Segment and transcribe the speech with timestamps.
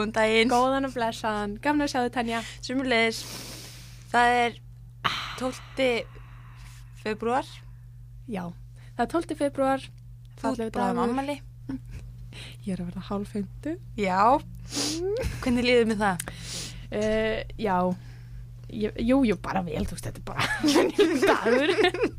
[0.00, 0.48] Góðan daginn.
[0.48, 1.54] Góðan og blessaðan.
[1.60, 2.38] Gamla að sjá þið, Tanja.
[2.64, 3.18] Sumulegis.
[4.08, 4.54] Það er
[5.36, 5.88] 12.
[7.02, 7.48] februar.
[8.24, 8.46] Já,
[8.96, 9.34] það er 12.
[9.36, 9.82] februar.
[10.40, 11.34] Þú ert bara um ammali.
[12.64, 13.74] Ég er að verða hálf fymtu.
[14.00, 14.22] Já.
[15.42, 16.24] Hvernig líður með það?
[16.90, 17.76] Uh, já,
[18.72, 20.46] jú, jú, bara vel, þú veist, þetta er bara
[20.78, 21.74] venjulegur dagur.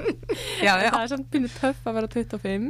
[0.67, 0.91] Já, já.
[0.93, 2.69] Það er samt pínu töff að vera 25.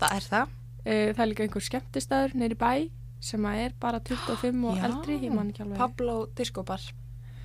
[0.00, 0.56] Það er það.
[0.80, 2.72] Uh, það er líka einhver skemmtistæður neyri bæ
[3.20, 4.84] sem að er bara 25 og Já.
[4.88, 5.78] eldri, ég man ekki alveg.
[5.80, 6.80] Pablo Disco Bar.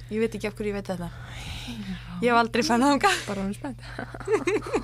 [0.10, 1.10] Ég veit ekki af hverju ég veit þetta.
[2.22, 3.12] Ég hef aldrei fann þanga.
[3.26, 3.82] Bara hann spennt.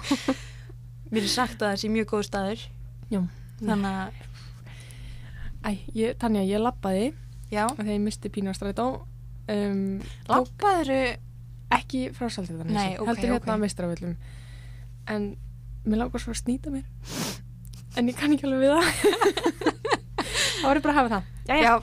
[1.12, 2.66] Mér er sagt að það sé mjög góð staður.
[3.12, 3.22] Já.
[3.62, 4.28] Þannig að,
[5.62, 7.12] Æ, ég, Tanja, ég labbaði
[7.52, 7.68] já.
[7.78, 8.88] þegar ég misti pínu á.
[9.52, 11.00] Um, tók Lappaðuru,
[11.76, 13.52] ekki frá Saltiðarnesi, Nei, ok, heldur hérna ok.
[13.54, 14.16] að mistravöllum.
[15.12, 15.28] En
[15.86, 16.88] mér langar svo að snýta mér.
[18.00, 19.70] En ég kann ekki alveg við það.
[20.62, 21.24] Það voru bara að hafa það.
[21.50, 21.62] Jæja.
[21.66, 21.74] já.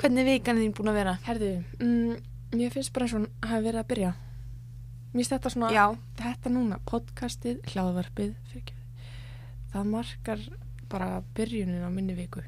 [0.00, 1.14] Hvernig er vikan þín búin að vera?
[1.24, 2.18] Herðu, mm,
[2.56, 4.10] mér finnst bara eins og hann hafi verið að byrja.
[5.10, 5.84] Mér finnst þetta svona, Já.
[6.20, 9.08] þetta núna, podcastið, hlaðvarpið, fyrirgefið.
[9.72, 10.44] Það markar
[10.92, 12.44] bara byrjunin á minni viku.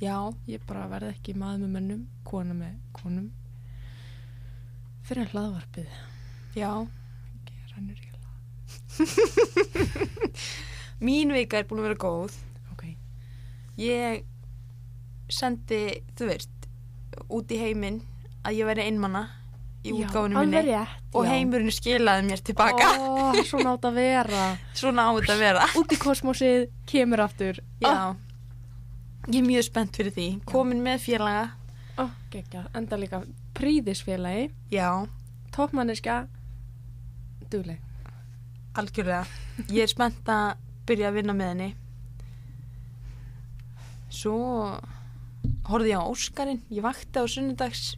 [0.00, 0.16] Já.
[0.48, 3.30] Ég bara verði ekki maður með mönnum, kona með konum.
[5.08, 5.88] Fyrir en hlaðvarpið.
[6.54, 6.70] Já.
[7.48, 8.28] Ég rannur í hlað.
[11.06, 12.38] Mín vika er búin að vera góð.
[13.80, 14.24] Ég
[15.32, 15.82] sendi,
[16.18, 16.50] þú veist,
[17.32, 18.00] út í heiminn
[18.44, 19.22] að ég væri einmanna
[19.86, 21.04] í útgáfunum alveg minni rétt.
[21.16, 22.88] og heimurinn skilaði mér tilbaka.
[23.00, 24.42] Ó, svona átt að vera.
[24.76, 25.68] Svona á þetta að vera.
[25.80, 27.62] Út í kosmosið, kemur aftur.
[27.80, 27.94] Já.
[29.30, 30.28] Ég er mjög spennt fyrir því.
[30.48, 31.48] Komin með félaga.
[32.32, 32.62] Geggja.
[32.78, 33.18] Enda líka
[33.58, 34.86] príðisfélagi, Já,
[35.52, 36.22] toppmanniska,
[37.52, 37.80] dugleg.
[38.78, 39.24] algjörlega.
[39.68, 40.54] Ég er spennt að
[40.88, 41.68] byrja að vinna með henni.
[44.10, 44.36] Svo
[45.70, 46.62] horfði ég á Óskarinn.
[46.70, 47.94] Ég vakti á sunnudags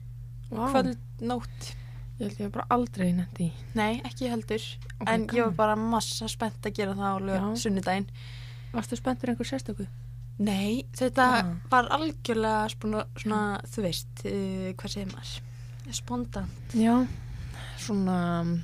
[0.50, 0.68] Vá.
[0.70, 1.72] kvöldnótt.
[2.20, 3.08] Ég held ég hef bara aldrei
[3.40, 3.48] í.
[3.74, 4.62] Nei, ekki heldur.
[5.00, 8.06] Ok, en ég var bara massa spennt að gera það á lög sunnudaginn.
[8.72, 9.86] Varstu spennt fyrir einhver sérstöku?
[10.38, 11.54] Nei, þetta Ah.
[11.70, 15.40] var algjörlega svona, svona þú veist, uh, hvað segir maður?
[15.92, 16.46] Spontan.
[16.74, 17.06] Já,
[17.78, 18.62] svona um,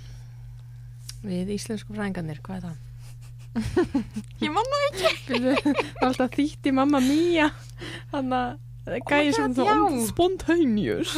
[1.24, 2.76] við íslensku fræðingarnir, hvað er það?
[4.44, 5.42] Ég manna ekki.
[6.04, 7.50] Alltaf þýtt í mamma mía
[8.12, 8.56] þannig að
[9.08, 9.74] gæði það já.
[10.08, 11.14] spontaneous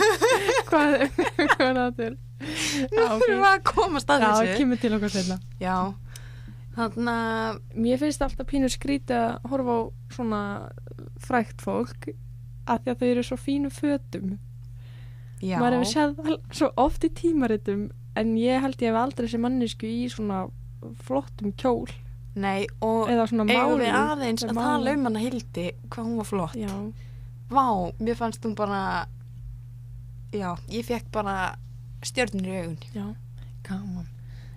[0.70, 2.12] hvað, er það til?
[2.40, 4.58] Nú fyrir við að komast að Já, þessu.
[4.60, 5.76] kemur til okkar setna Já,
[6.76, 9.80] þannig að, Mér finnst alltaf pínu skrítið að horfa á
[10.14, 10.42] svona
[11.20, 12.12] frækt fólk
[12.70, 14.30] að því að þau eru svo fínu fötum
[15.42, 17.88] já, maður hefur séð svo oft í tímaritum
[18.20, 20.44] en ég held ég hef aldrei sem mannesku í svona
[21.04, 21.90] flottum kjól.
[22.40, 26.28] Nei, og eða svona eigum við aðeins að tala um hana Hildi, hvað hún var
[26.28, 26.54] flott.
[26.58, 26.70] Já,
[27.50, 27.64] Vá,
[27.98, 29.06] mér fannst hún bara,
[30.30, 31.56] já, ég fekk bara
[32.06, 32.76] stjörnir í augun.
[32.94, 33.06] já,
[33.66, 34.06] gaman.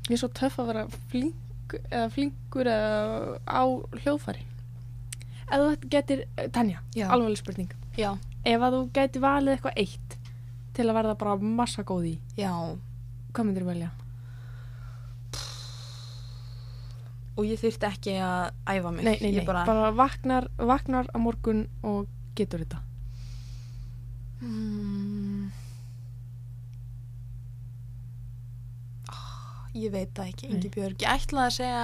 [0.06, 3.63] Ég er svo töff að vera flink eða flinkur eða á
[4.03, 4.45] hljóðfæri.
[5.50, 6.22] Ef þú getur,
[6.53, 7.73] Tanja, alveg spurning.
[7.97, 8.13] Já,
[8.45, 10.16] Ef að þú getur valið eitthvað eitt
[10.75, 12.51] til að verða bara massa góð í já,
[13.33, 13.89] hvað myndir þú velja?
[17.33, 19.05] Og ég þurfti ekki að æfa mig.
[19.07, 22.07] Nei, nei, nei, bara, bara, vaknar, vaknar á morgun og
[22.38, 22.79] getur þetta
[24.41, 25.51] mm,
[29.09, 30.49] Ah, ég veit það ekki.
[30.53, 30.97] Ingi Björg.
[31.01, 31.83] Ég ætlaði að segja,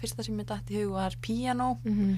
[0.00, 1.74] fyrsta sem ég dætti í hug var piano.
[1.84, 2.16] mm -hmm.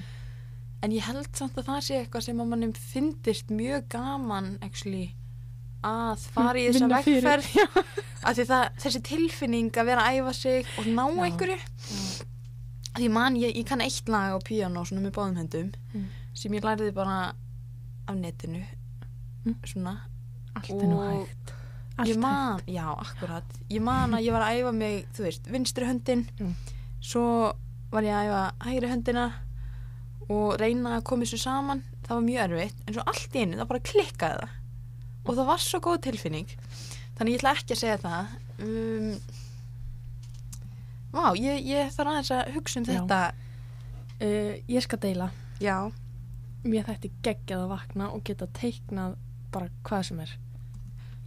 [0.83, 5.15] En ég held samt að það sé eitthvað sem mannum finnist mjög gaman actually,
[5.85, 7.47] að fara í þessa vegferð
[8.27, 11.23] af því það, þessi tilfinning að vera að æfa sig og ná Já.
[11.25, 11.57] einhverju
[12.95, 16.07] því man, ég, ég kann eitt lag á píano svona með báðum hendum Mm.
[16.33, 17.33] sem ég læriði bara
[18.07, 18.63] af netinu.
[19.45, 19.55] Mm.
[19.65, 19.97] svona.
[20.55, 21.53] Allt er nú hægt.
[21.97, 22.19] Allt ég hægt.
[22.21, 23.43] Man, já, akkurat.
[23.69, 26.25] Ég man að ég var að æfa mig, þú veist, vinstri höndin.
[26.39, 26.55] Mm.
[27.01, 27.53] svo
[27.91, 29.25] var ég að æfa hægri höndina
[30.29, 31.83] og reyna að koma þessu saman.
[32.05, 34.49] Það var mjög erfitt, en svo allt í einu það bara klikkaði það.
[35.25, 36.49] Og það var svo góð tilfinning.
[37.17, 38.33] Þannig ég ætla ekki að segja það.
[38.59, 39.19] Um,
[41.15, 42.95] Vá, ég, ég þarf aðeins að hugsa um Já.
[42.95, 43.19] þetta.
[44.15, 45.29] Uh, Ég skal deila.
[45.63, 45.77] Já,
[46.65, 49.15] Mér þætti geggjað að vakna og geta teiknað
[49.53, 50.31] bara hvað sem er.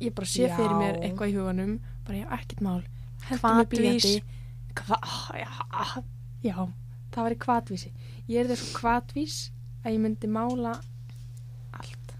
[0.02, 0.54] Ég bara sé Já.
[0.56, 1.76] fyrir mér eitthvað í huganum
[2.06, 2.82] bara ég hef ekkert mál.
[3.28, 3.68] Hvatvís.
[3.70, 4.14] blýanti
[4.78, 4.98] Hva,
[5.34, 6.02] já,
[6.42, 6.56] já,
[7.10, 7.88] það var í kvatvísi
[8.30, 9.38] Ég er þessu kvatvís
[9.82, 10.76] að ég myndi mála
[11.74, 12.12] allt.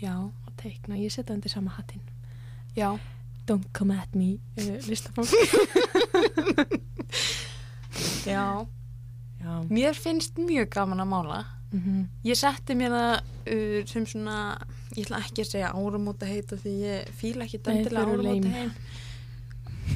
[0.00, 2.02] Já, og teikna, ég setja undir sama hattinn.
[2.74, 2.94] Já
[3.46, 5.26] Don't come at me, uh, listafólk
[8.26, 8.66] Já,
[9.42, 9.54] Já.
[9.68, 11.40] Mér finnst mjög gaman að mála.
[11.72, 14.36] Mm Ég setti mér það uh, sem svona,
[14.94, 18.52] ég ætla ekki að segja áramóta heit því ég fíla ekki döndilega eru lame.
[18.54, 18.70] heim.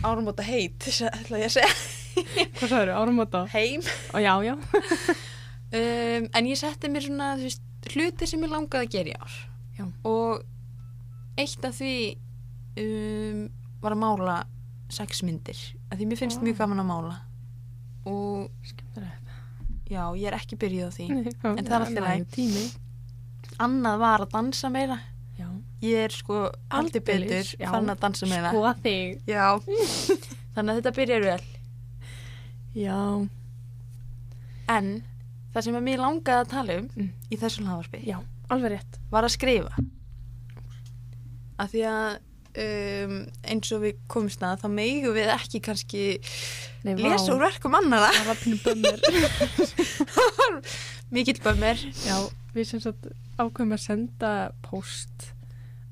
[0.03, 0.83] Áramóta heit,
[1.21, 1.73] ætla ég að segja.
[2.59, 3.45] Hvað sagður, áramóta?
[3.53, 3.83] Heim.
[4.15, 4.57] Ó, já, já.
[5.67, 9.33] Um, en ég setti mér svona veist, hluti sem ég langaði að gera í ár.
[9.75, 9.85] Já.
[10.07, 10.45] Og
[11.43, 11.95] eitt af því
[12.83, 13.41] um,
[13.83, 14.37] var að mála
[14.93, 15.59] sex myndir.
[15.91, 16.45] Af því mér finnst Vá.
[16.47, 17.17] mjög gaman að mála.
[18.07, 18.51] Og
[19.91, 21.07] já, ég er ekki byrjuð á því.
[21.11, 22.27] En það er allt í lagi.
[22.37, 22.65] Tími.
[23.63, 24.99] Annað var að dansa meira.
[25.39, 25.49] Já.
[25.85, 28.53] Ég er sko aldrei betur fann að dansa meira.
[28.55, 29.19] Skoða þig.
[29.29, 29.47] Já.
[30.57, 31.43] Þannig að þetta byrjar vel.
[32.77, 33.01] Já.
[34.77, 34.89] En
[35.55, 37.11] það sem að mér langaði að tala um Mm.
[37.33, 38.17] í þessu hlaðvarpi Já,
[38.53, 38.99] alveg rétt.
[39.11, 39.85] var að skrifa.
[41.59, 42.19] Af því að
[42.63, 43.15] um,
[43.47, 46.03] eins og við komumst að þá megum við ekki kannski
[46.87, 48.13] Nei, lesa úr verkum annara.
[48.15, 49.01] Það var pínu bömmir.
[51.15, 51.81] Mikill bömmir.
[52.07, 52.17] Já,
[52.55, 54.31] við sem sagt ákveðum að senda
[54.65, 55.33] post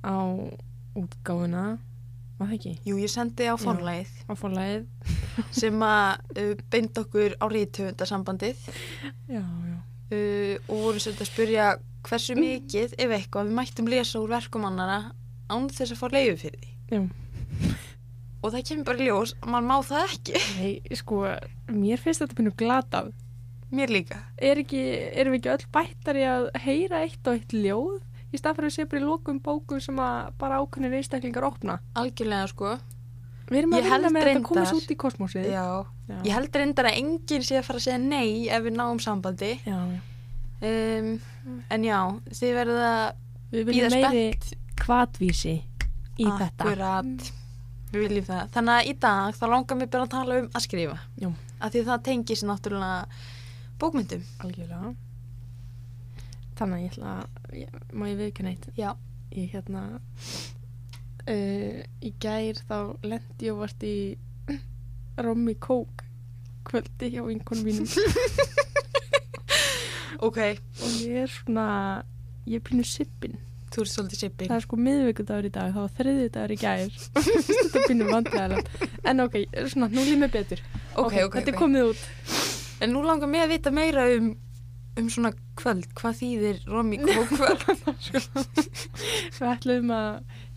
[0.07, 0.17] á
[0.97, 1.65] útgáfuna.
[2.39, 2.73] Var það ekki?
[2.89, 4.87] Jú, ég sendi á forlæð Á fórlæðið.
[5.61, 8.59] sem að uh, beint okkur á rítöfundasambandið
[9.31, 9.77] Já, já.
[9.79, 11.69] uh, og voru svolítið að spyrja
[12.09, 14.99] hversu mikið, ef eitthvað, við mættum lesa úr verkum annara
[15.55, 16.73] án þess að fá leiðu fyrir því.
[16.95, 17.03] Já.
[18.45, 20.41] Og það kemur bara ljós að maður má það ekki.
[20.59, 21.21] Nei, sko,
[21.73, 23.13] mér finnst þetta pínu glatað.
[23.75, 24.19] Mér líka.
[24.39, 24.83] Er ekki,
[25.17, 28.03] erum við ekki öll bættar í að heyra eitt og eitt ljóð
[28.35, 31.79] í stað fyrir að sé bara í lokum bókum sem að bara ákunnir einstaklingar opna?
[31.99, 32.75] Algjörlega, sko.
[33.49, 35.49] Við erum að vinna með þetta að reyndar- komast út í kosmosið.
[35.53, 35.65] Já.
[36.09, 36.17] Já.
[36.29, 39.51] Ég held reyndar að enginn sé að fara að segja nei ef við náum sambandi.
[39.65, 40.01] Já, já.
[40.65, 41.09] Um,
[41.71, 41.99] en já,
[42.31, 43.03] þið verður að
[43.55, 44.55] Við viljum meiri spennt.
[44.81, 45.55] Kvatvísi
[46.19, 46.65] í þetta.
[46.65, 47.31] Akkurat.
[47.95, 48.45] Við viljum það.
[48.57, 50.99] Þannig að í dag þá langar mér bara að tala um að skrifa.
[51.23, 51.31] Jú.
[51.63, 53.23] Af því það tengis náttúrulega
[53.83, 54.25] bókmyndum.
[54.45, 54.95] Algjörlega.
[56.59, 58.67] Þannig að ég ætla að, ég, má ég viðkynna eitt?
[58.79, 58.91] Já.
[59.35, 59.85] Ég hérna,
[61.27, 63.97] uh, í gær þá lendi ég og vart í
[65.19, 66.05] Rommi Kók
[66.65, 67.87] kvöldi hjá vinkonum mínum
[70.27, 70.39] Ok.
[70.39, 71.67] og ég er svona,
[72.49, 73.35] ég er pínu sippin.
[73.75, 74.51] Þú ert svolítið sippin.
[74.51, 76.99] Það er sko miðvikudagur í dag, það var þriðjudagur í gær.
[77.49, 78.89] þetta pínu vandræðilegt.
[79.11, 79.39] En ok,
[79.73, 80.63] svona, nú líf mér betur.
[80.95, 82.05] Ok, ok, Þetta er komið út.
[82.85, 84.29] En nú langar mér að vita meira um,
[85.01, 85.89] um svona kvöld.
[85.99, 87.65] Hvað þýðir Romy Kókvöld?
[89.41, 90.11] Við ætlum að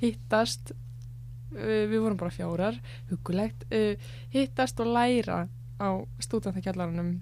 [0.04, 0.76] hittast
[1.58, 2.78] uh, við vorum bara fjórar
[3.12, 5.48] hugulegt, uh, hittast og læra
[5.78, 5.90] á
[6.22, 7.18] stúdendakjallarunum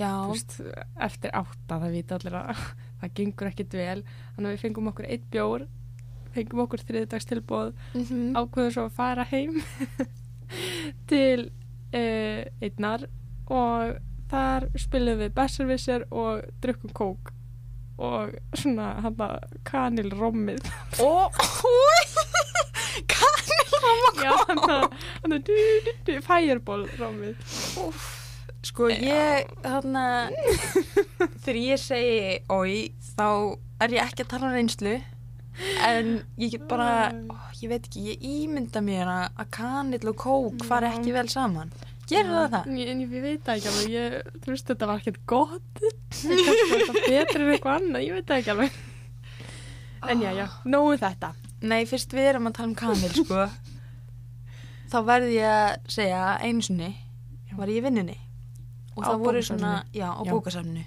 [0.00, 0.30] Já.
[0.30, 0.56] veist,
[0.98, 2.62] eftir átta, það vita allir að
[3.00, 4.02] það gengur ekkit vel,
[4.34, 5.66] þannig að við fengum okkur eitt bjór,
[6.34, 9.58] fengum okkur þriðdags tilbóð, Mm ákveðum svo að fara heim
[11.10, 11.50] til
[11.94, 13.08] uh, einnar
[13.50, 13.98] og
[14.30, 17.32] þar spilum við Besservisser og drukkum kók
[18.00, 19.26] og svona hann
[19.68, 20.62] kanilrommið.
[21.04, 21.36] Og,
[23.12, 24.32] kanilróma Já,
[25.22, 27.36] hann að Fireball rámið
[28.60, 30.02] Sko ég, þarna,
[31.42, 32.74] þegar ég segi oi,
[33.16, 33.28] þá
[33.80, 34.92] er ég ekki að tala um reynslu,
[35.86, 40.66] en ég get bara, ó, ég veit ekki, ég ímynda mér að, kanill og kók
[40.68, 41.72] fara ekki vel saman.
[42.10, 42.68] Gerðu það það?
[42.68, 45.82] En ég, ég veit ekki alveg ég, Þú veist þetta var ekkert gott.
[46.20, 48.80] Þetta betur en eitthvað annað Ég veit ekki alveg.
[50.10, 51.36] En já, já, nógu þetta.
[51.70, 53.46] Nei, fyrst við erum að tala um kanill, sko,
[54.90, 56.24] þá verði ég að segja
[56.66, 56.90] sinni
[57.60, 58.16] var ég í vinnunni
[58.96, 60.30] og það voru svona, já, á Já.
[60.32, 60.84] bókasafninu.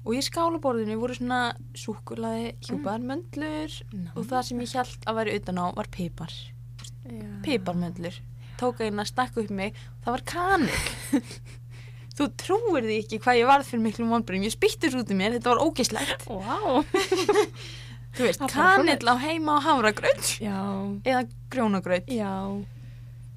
[0.00, 1.40] Og í skálaborðinu voru svona
[1.76, 3.74] súkulaði, hjúpaðar möndlur
[4.16, 6.32] og það sem ég held að væri utan á var pipar,
[7.44, 8.16] piparmöndlur.
[8.60, 10.80] Tók eina, stakk upp mig það var kanil.
[12.20, 15.38] Þú trúir því ekki hvað ég varð fyrir miklum vonbreyum ég spýttur út í mér,
[15.38, 16.82] þetta var ógislegt Vá.
[18.16, 20.58] Þú veist, kanill á heima á hafragraut Já,
[21.06, 22.32] eða grjónagraut, já.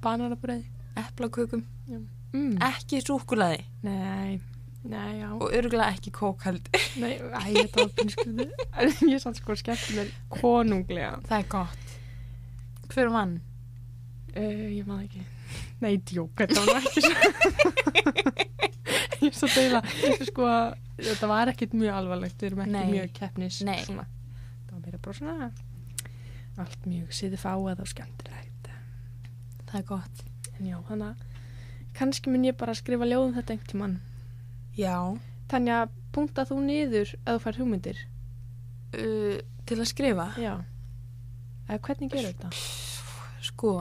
[0.04, 0.66] Bananabröð
[1.00, 1.64] eplakökum
[2.34, 2.56] mm.
[2.68, 4.40] ekki súkulaði Nei,
[4.82, 5.28] nei, já.
[5.38, 10.10] Og örgulega ekki kók heldur Nei, var pinnskriði En ég er sann sko skemmt mér
[10.34, 11.18] konunglega.
[11.28, 11.94] Það er gott.
[12.92, 13.38] Hver vann?
[14.34, 15.24] uh, Ég maður ekki.
[15.84, 17.00] Nei, djók, þetta var ekki
[19.24, 19.80] Ég er svo deila.
[20.28, 20.48] Sko,
[20.98, 22.36] þetta var ekkit mjög alvarlegt.
[22.42, 22.90] Við erum ekki Nei.
[22.92, 23.60] mjög keppnis.
[23.64, 25.50] Það var meira bara svona
[26.60, 28.68] Allt mjög siði fáið og skemmtilegt.
[29.70, 30.24] Það er gott.
[30.54, 31.33] En já, þannig að
[31.94, 33.96] kannski mun ég bara skrifa ljóðum þetta einhvern tímann.
[34.78, 34.96] Já,
[35.52, 37.98] Þannig að punkta þú niður ef þú fær hugmyndir.
[38.94, 39.36] Uh,
[39.68, 40.28] til að skrifa?
[40.40, 40.54] Já.
[41.68, 42.50] Eða hvernig gerur þetta?
[43.44, 43.72] sko.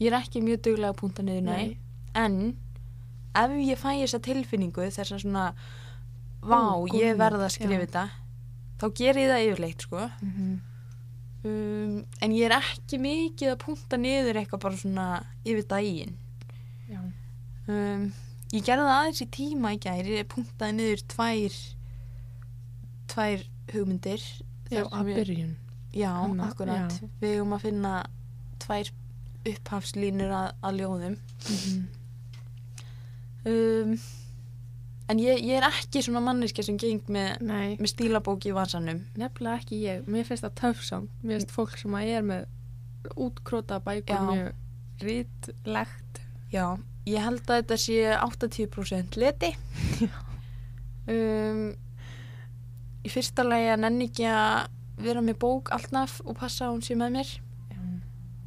[0.00, 1.76] Ég er ekki mjög duglega að punta niður nei,
[2.18, 2.36] en
[3.38, 5.44] ef ég fæ þessa tilfinningu þess að svona
[6.42, 7.82] vá, Ó, ég hugmynd, verð að skrifa já.
[7.86, 8.04] þetta
[8.82, 10.08] þá ger ég það yfirleitt sko.
[10.22, 10.48] Mhm.
[11.44, 15.06] um, en ég er ekki mikið að punta niður eitthvað bara svona
[15.44, 16.16] yfir daginn.
[17.68, 18.12] Um,
[18.52, 21.58] ég gerði það aðeins í tíma í gær ég puntaði niður tvær
[23.12, 24.22] tvær hugmyndir
[24.72, 25.54] Já, að ég- byrjun.
[25.92, 27.08] já, Hanna, akkurat já.
[27.20, 27.94] við höfum að finna
[28.58, 28.90] tvær
[29.52, 31.88] upphafslínur að, að ljóðum Mhm.
[33.44, 33.96] um,
[35.10, 39.58] en ég, ég er ekki svona manneska sem geng með, með stílabók í vasanum nefnilega
[39.60, 40.04] ekki ég.
[40.06, 41.10] Mér finnst það töff samt.
[41.22, 42.46] Mér finnst fólk sem að er með
[43.18, 44.52] útkróta bækur mjög
[45.02, 46.22] rítlegt.
[46.54, 46.66] já,
[47.08, 49.50] ég held að þetta sé 80% leti
[51.10, 51.64] um,
[53.02, 54.68] í fyrsta lagi að nenni ekki að
[55.02, 57.30] vera með bók alltaf og passa að hún sé með mér
[57.72, 57.80] Já.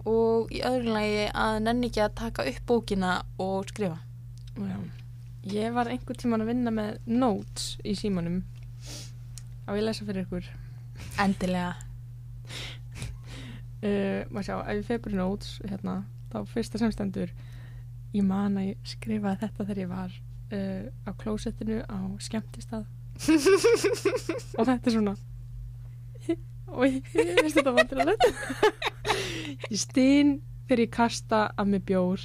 [0.07, 3.99] og í öðru lagi að nenni ekki að taka upp bókina og skrifa
[4.55, 4.77] Já.
[5.45, 8.39] Ég var einhver tíman að vinna með notes í símanum.
[9.69, 10.47] Á ég lesa fyrir ykkur.
[11.21, 11.75] endilega
[13.85, 15.99] Uh, maður sjá, ef ég fegur notes hérna,
[16.31, 17.29] þá fyrsta semstendur
[18.15, 20.17] ég man að ég skrifaði þetta þegar ég var
[20.55, 22.85] uh, á klósettinu á skemmtistað.
[24.59, 25.15] Og þetta er svona
[26.75, 28.25] og ég finnst þetta vandræðilegt
[29.69, 30.33] ég stýn
[30.65, 32.23] þegar ég kasta að mig bjór.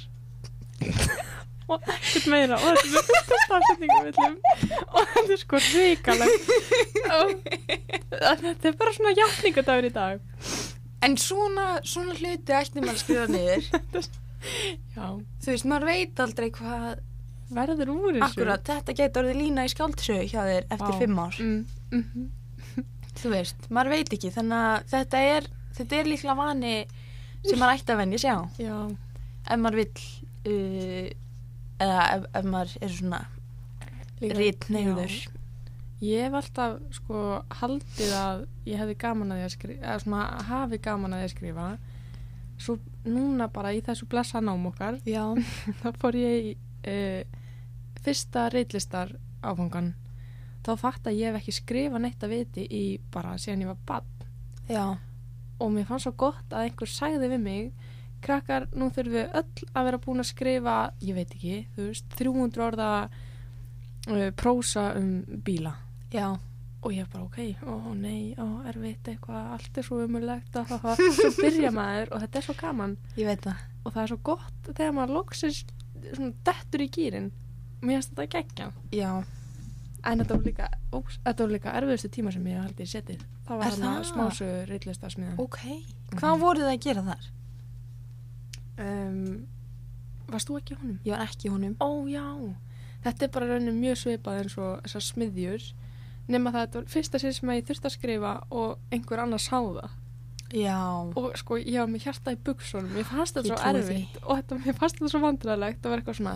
[1.71, 2.57] Og ekkert meira.
[2.57, 4.33] Og þetta er fyrsta stafsetningum villum.
[4.89, 6.49] Og þetta er sko ríkalegt
[7.15, 7.35] og
[8.41, 10.25] þetta er bara svona játningadagur í dag.
[11.05, 14.11] En svona, svona hluti maður að skrifa niður
[14.95, 15.05] já,
[15.43, 17.01] þú veist, maður veit aldrei hvað
[17.51, 18.27] verður úr þessu.
[18.29, 21.01] Akkurat, þetta getur orðið lína í skáldsögu hjá þér eftir Vá.
[21.01, 21.41] fimm ár.
[21.41, 22.29] Mm, mm
[23.21, 26.75] þú veist, maður veit ekki þannig að þetta er, þetta er líklega vani
[27.43, 28.77] sem maður ætti að venja sjá já,
[29.49, 30.05] ef maður vill
[30.53, 31.05] uh,
[31.81, 33.21] eða ef, ef maður er svona
[34.21, 35.31] rítneiður já.
[36.05, 37.23] ég hef alltaf sko
[37.61, 41.29] haldið að ég hefði gaman að því að skrifa eða svona hafi gaman að því
[41.29, 41.69] að skrifa
[42.61, 42.77] svo
[43.07, 45.23] núna bara í þessu blessa nám okkar já,
[45.81, 46.55] þá fór ég í
[46.91, 47.21] uh,
[48.01, 49.93] fyrsta reitlistar áfangan
[50.65, 53.81] þá fatt að ég hef ekki skrifa neitt að viti í bara síðan ég var
[53.89, 54.85] bann já,
[55.57, 57.89] og mér fannst svo gott að einhver sagði við mig
[58.21, 62.15] krakkar, nú þurfum við öll að vera búin að skrifa, ég veit ekki þú veist,
[62.19, 65.73] 300 orða uh, prósa um bíla.
[66.13, 66.37] Já
[66.81, 71.69] og ég bara ok, ó nei, ó erfitt eitthvað, allt er svo umulegt svo byrja
[71.79, 72.95] maður og þetta er svo gaman.
[73.19, 73.59] Ég veit það.
[73.85, 75.59] Og það er svo gott þegar maður loksins
[76.15, 77.29] svona dettur í gýrin
[77.81, 78.67] mér finnst þetta geggja.
[78.93, 79.11] Já,
[80.05, 83.21] en þetta voru líka, óps, þetta voru líka erfiðustu tíma sem ég held ég setið.
[83.47, 84.01] Það var það?
[84.11, 85.59] smásögur reillistasmiðan ok.
[86.17, 87.29] Hvað voruð það að gera þar?
[88.81, 89.47] um,
[90.31, 90.99] Varst þú ekki honum?
[91.05, 91.73] ég var ekki honum.
[91.83, 92.25] Ó já,
[93.03, 95.65] þetta er bara raunin mjög svipað eins og þessar smiðjur
[96.31, 99.97] nema það var fyrsta sinn sem ég þurfti að skrifa og einhver annar sá það.
[100.51, 100.79] Já,
[101.15, 103.93] og sko ég var með hjarta í buksunum mér fannst þetta Ég svo trúi því.
[104.01, 106.33] erfitt og þetta, mér fannst þetta svo vandræðilegt og var eitthvað svona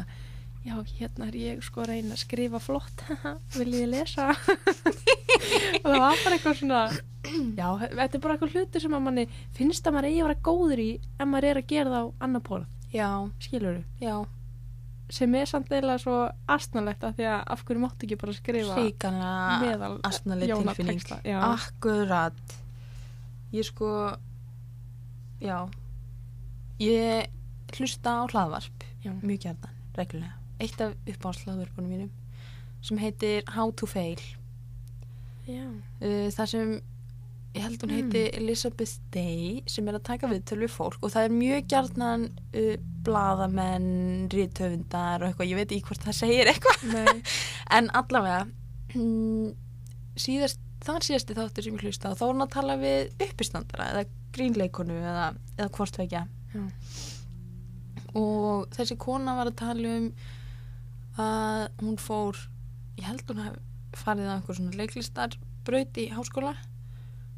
[0.66, 3.04] já, hérna er ég sko að reyna að skrifa flott.
[3.60, 4.30] Viljið þið lesa?
[5.84, 6.80] Og það var bara eitthvað svona
[7.60, 10.40] já, þetta er bara eitthvað hluti sem að manni finnst að maður eigi að vera
[10.48, 13.10] góður í ef maður er að gera það á annar pólð já,
[13.44, 14.16] skilur já
[15.10, 16.16] sem er samt eiginlega svo
[16.50, 18.76] astnalegt af því að af hverju máttu ekki bara skrifa
[19.62, 21.00] meðal astnaleg Jóna tilfinning.
[21.02, 21.40] texta, já.
[21.54, 22.56] akkurat.
[23.54, 23.90] Ég sko
[25.42, 25.70] já.
[26.80, 27.30] Ég
[27.78, 29.12] hlusta á hlaðvarp Já.
[29.22, 30.34] mjög gjarnan, reglulega.
[30.60, 32.10] Eitt af uppáhaldshlaðvarpunum mínum
[32.82, 34.20] sem heitir How to Fail.
[35.48, 35.68] Já,
[36.02, 36.82] uh, þar sem
[37.56, 41.28] ég held hún heiti Elizabeth Day sem er að taka viðtöl við fólk og það
[41.28, 46.86] er mjög gjarnan uh, blaðamenn, rítöfundar og eitthvað, ég veit ekki hvort það segir eitthvað.
[47.78, 48.44] En allavega
[48.96, 49.54] mm,
[50.20, 53.26] síðast, það var síðasti þáttur sem ég hlusta og þá var hún að tala við
[53.28, 56.64] uppistandara eða grínleikonu eða, eða hvort vekja já,
[58.16, 60.10] og þessi kona var að tala um
[61.22, 62.40] að hún fór
[63.00, 63.60] ég held hún hef
[63.96, 66.56] farið á einhver svona leiklistar braut í háskóla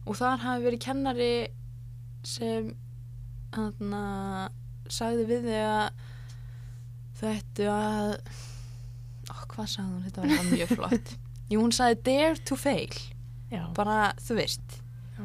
[0.08, 1.32] og þar hafi verið kennari
[2.28, 2.72] sem
[3.56, 4.04] þarna
[4.92, 6.04] sagði við þig að
[7.18, 8.12] þau ættu að
[9.28, 11.16] ó, hvað sagði hún, þetta var mjög flott.
[11.52, 13.02] Jú, hún sagði dare to fail.
[13.52, 14.80] Já, bara, þú veist.
[15.18, 15.24] Já.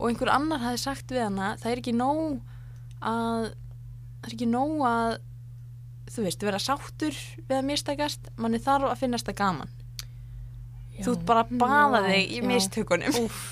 [0.00, 2.40] og einhver annar hafi sagt við hana það er ekki nóg
[3.00, 5.12] að það er ekki nóg að
[6.10, 8.32] þú veist, vera sáttur við að mistakast.
[8.40, 9.76] Manni þarf að finnast það gaman.
[10.96, 11.04] Já.
[11.06, 13.18] þú bara að baða þig í mistökunum.
[13.24, 13.44] Úf,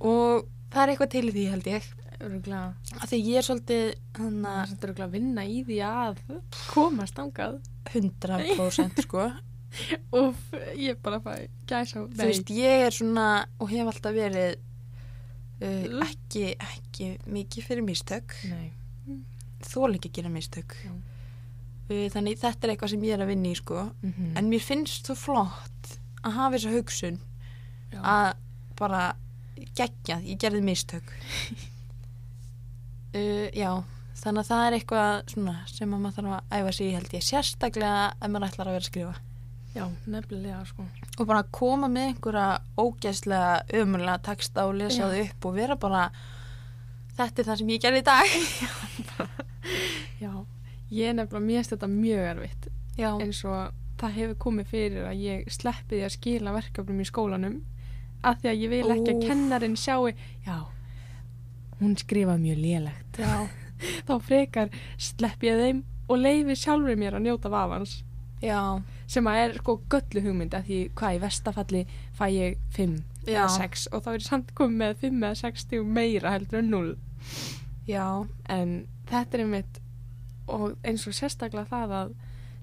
[0.00, 1.92] og það er eitthvað til því held ég.
[2.24, 6.20] Af því ég er svolítið það hana, er samt öruglega að vinna í því að
[6.70, 7.58] komast angað
[7.90, 9.26] 100% sko.
[10.14, 13.26] Og ég bara fæ gæsa þú veist, ég er svona
[13.58, 18.36] og hef alltaf verið uh, ekki, ekki mikið fyrir mistök.
[18.52, 18.70] Nei,
[19.66, 20.78] þól ekki að gera mistök.
[20.84, 20.94] Já.
[20.94, 23.88] uh, þannig þetta er eitthvað sem ég er að vinna í sko.
[24.04, 27.18] Mm en mér finnst svo flott að hafa þessa hugsun
[27.92, 28.43] já, að
[28.78, 29.04] bara
[29.76, 31.14] gegja, ég gerði mistök.
[33.14, 33.84] Uh, já
[34.24, 37.24] þannig að það er eitthvað sem að maður þarf að æfa sig í held ég
[37.24, 39.14] sérstaklega ef maður ætlar að vera að skrifa.
[39.74, 40.86] Já, nefnilega sko.
[41.18, 42.46] Og bara koma með einhverja
[42.78, 46.04] ógeðslega ömurlega texta og lesa þau upp og vera bara
[47.18, 48.36] þetta er það sem ég gerði í dag.
[50.24, 50.32] Já,
[50.94, 52.68] ég nefnilega mér finnst þetta mjög erfitt.
[52.94, 57.08] Já, eins og það hefur komið fyrir að ég sleppi því að skila verkefnum í
[57.10, 57.60] skólanum
[58.24, 59.28] af því að ég vil ekki að Úff.
[59.28, 60.08] kennarinn sjáu
[60.46, 60.56] já,
[61.80, 63.20] hún skrifa mjög lélegt.
[63.20, 63.46] Já,
[64.08, 68.02] þá frekar sleppi ég þeim og leifi sjálfur mér að njóta vafans.
[68.44, 71.82] Já, sem að er sko göllu hugmynd af því hvað í vestafalli
[72.16, 73.38] fæ ég 5 Já.
[73.38, 76.60] eða 6 og þá er ég samt komið með 5 eða 6 stíg meira heldur
[76.60, 76.90] en 0
[77.88, 78.06] já,
[78.48, 78.74] en
[79.08, 79.80] þetta er einmitt
[80.50, 82.14] og eins og sérstaklega það að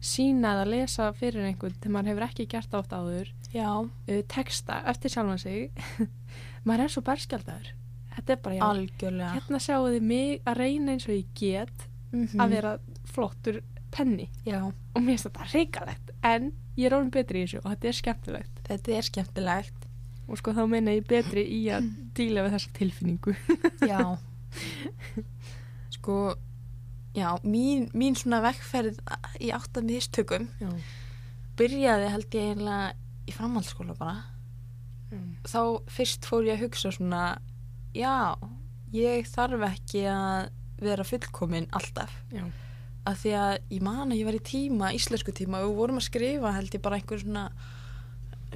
[0.02, 5.10] sína eða lesa fyrir einhvern þegar maður hefur ekki gert oft áður uh, texta eftir
[5.14, 5.72] sjálfan sig.
[6.66, 7.72] Maður er svo berskjaldaður.
[8.16, 9.34] Þetta er bara já, algjörlega.
[9.38, 12.42] hérna sjáu þið mig að reyna eins og ég get Mhm.
[12.44, 12.72] að vera
[13.08, 14.26] flottur penni.
[14.46, 17.88] Já, og mér finnst þetta reikalegt en ég er orðin betri í þessu og þetta
[17.88, 18.58] er skemmtilegt.
[18.68, 19.88] Þetta er skemmtilegt.
[20.28, 21.88] Og sko þá meina ég betri í að
[22.20, 23.36] díla við þessa tilfinningu.
[23.92, 24.18] Já.
[25.92, 26.36] Sko
[27.16, 29.00] já, mín, mín svona vekkferð
[29.44, 30.48] í átta mistökum
[31.60, 32.94] byrjaði held ég eiginlega
[33.28, 34.24] í framhaldsskóla bara.
[35.46, 37.24] Þá fyrst fór ég að hugsa svona
[37.94, 38.38] já,
[38.96, 40.50] ég þarf ekki að
[40.82, 42.12] vera fullkomin alltaf.
[42.32, 42.46] Já,
[43.06, 46.00] af því að ég man að ég var í tíma, íslensku tíma og við vorum
[46.00, 47.48] að skrifa held ég bara einhver svona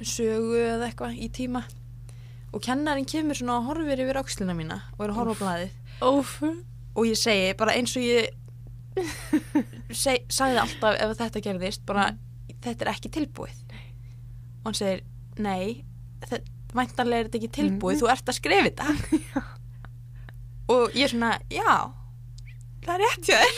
[0.02, 1.64] sögu eða eitthvað í tíma.
[2.54, 5.72] Og kennarinn kemur svona og horfir yfir ákslina mína og er að horfa á blæðið
[6.96, 8.32] og ég segi bara eins og ég
[9.92, 12.06] seg, sagði alltaf ef þetta gerðist bara
[12.64, 13.58] þetta er ekki tilbúið
[14.66, 15.02] og hann segir
[15.38, 15.84] nei,
[16.74, 18.00] væntanlega er þetta ekki tilbúið Mhm.
[18.02, 18.86] þú ert að skrifa þetta.
[20.74, 21.92] Og ég er svona, já
[22.82, 23.52] það er rétt þér.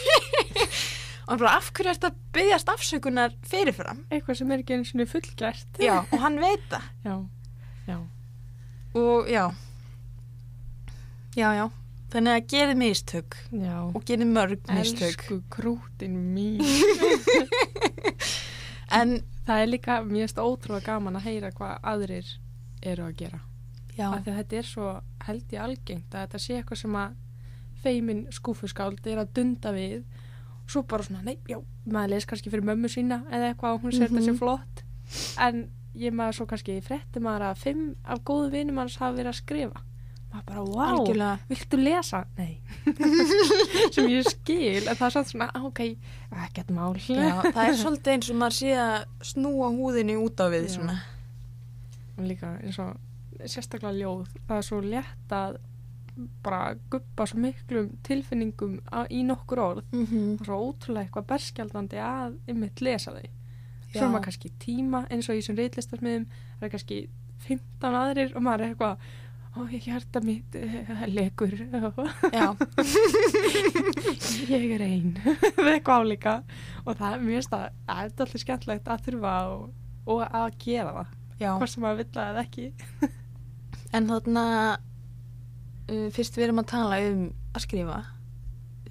[1.25, 4.03] Og hann bara, af hverju ert að byggjast afsökunar fyrirfram?
[4.13, 5.81] Eitthvað sem er ekki eins og fullgert.
[5.81, 6.85] Já, og hann veit það.
[7.09, 7.17] Já,
[7.89, 7.99] já,
[9.01, 9.47] og já.
[11.37, 11.67] Já, já.
[12.13, 13.75] Þannig að gerið mistök já.
[13.95, 15.09] og gerið mörg mistök.
[15.09, 16.61] Elsku krútin mín.
[18.91, 19.19] En
[19.49, 19.95] Það er líka,
[20.37, 22.33] það ótrúlega gaman að heyra hvað aðrir
[22.85, 23.41] eru að gera.
[23.99, 24.89] Af því að þetta er svo
[25.27, 27.17] held ég algengt að þetta sé eitthvað sem að
[27.83, 30.05] feimin skúfuskáld er að dunda við.
[30.69, 31.59] Svo bara svona, nei, já,
[31.89, 34.29] maður les kannski fyrir mömmu sína eða eitthvað og hún sér þetta Mhm.
[34.29, 34.83] sé flott.
[35.41, 36.77] En ég maður svo kannski
[37.25, 39.81] maður að fimm af góðu vinum hans hafa verið að skrifa
[40.33, 41.39] bara, wow, algjörlega.
[41.49, 42.25] viltu lesa?
[42.37, 42.59] Nei.
[43.95, 45.81] Sem ég skil, en það er samt svona, "Ah, ok
[46.45, 46.95] ekkert mál.
[47.01, 50.99] Já, það er svolítið eins og maður sé að snúa húðinni út á við svona.
[52.19, 52.97] líka eins og
[53.47, 55.59] sérstaklega ljóð það er svo létt að
[56.43, 59.85] bara guppa svo miklum tilfinningum á, í nokkur orð.
[59.93, 60.41] Mm -hmm.
[60.41, 63.29] og svo ótrúlega eitthvað berskjaldandi að ymmit lesa þau.
[63.93, 66.27] Svo er maður kannski tíma eins og í þessum reitlistasmiðum
[66.59, 67.09] það er kannski
[67.47, 68.97] 15 aðrir og maður er eitthvað
[69.73, 71.55] ég hjarta mitt uh, legur
[72.33, 72.55] Já,
[74.55, 75.15] ég er ein.
[75.59, 76.35] Við eitthvað álíka.
[76.85, 79.65] Og það er mjög stað það er alltaf skemmtlegt að þurfa og,
[80.09, 81.17] og að gera það.
[81.39, 81.53] Já.
[81.55, 82.69] hvort sem maður vill það eða ekki.
[83.97, 84.45] En þarna,
[85.89, 87.23] uh, fyrst við erum að tala um
[87.57, 88.01] að skrifa,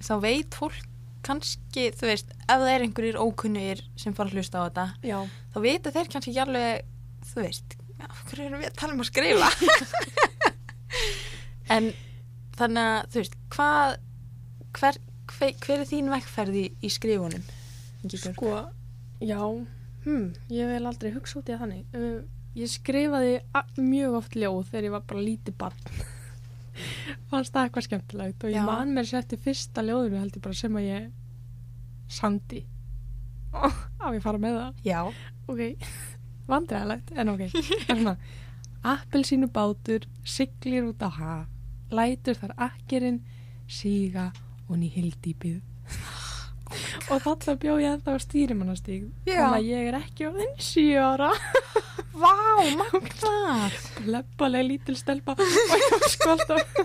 [0.02, 0.88] þá veit fólk
[1.28, 5.18] kannski, þú veist, ef það er einhverjir ókunnir sem fara að hlusta á þetta, já,
[5.54, 6.90] þá vita þeir kannski ekki alveg,
[7.30, 7.78] þú veist,
[8.08, 9.50] af hverju erum við að tala um að skrifa?
[11.76, 11.92] en
[12.58, 13.94] þannig að, þú veist, hvað,
[14.78, 15.00] hver,
[15.34, 17.46] hver, hver er þín vekkferði í, í skrifunum?
[18.08, 18.52] Sko,
[19.20, 19.40] já,
[20.04, 21.84] hm, ég vil aldrei hugsa út í þannig.
[21.94, 22.22] Uh,
[22.58, 23.38] ég skrifaði
[23.78, 25.92] mjög oft ljóð þegar ég var bara lítið barn.
[27.30, 28.66] Fannst það eitthvað skemmtilegt og ég Já.
[28.66, 31.08] man mér sér eftir fyrsta ljóðinu held ég bara sem að ég
[32.18, 32.62] sandi.
[34.02, 34.84] Á ég fara með það.
[34.86, 35.00] Já.
[35.48, 35.88] Ok,
[36.48, 37.44] vandræðalegt, en ok.
[37.50, 38.14] Það er svona,
[38.86, 41.46] appelsínu bátur, siglir út á haf,
[41.90, 43.22] lætur þar akkerinn,
[43.68, 44.30] síga
[44.68, 45.60] og ný hildýpið.
[47.08, 49.08] og þarna bjó ég ennþá á stýrimannastíg.
[49.24, 49.40] Já.
[49.40, 51.30] Þannig að ég er ekki orðin sjö ára.
[52.18, 52.34] Vá,
[52.74, 53.74] magnar.
[54.08, 56.80] Leppalega lítil stelpa og ég var sko alltaf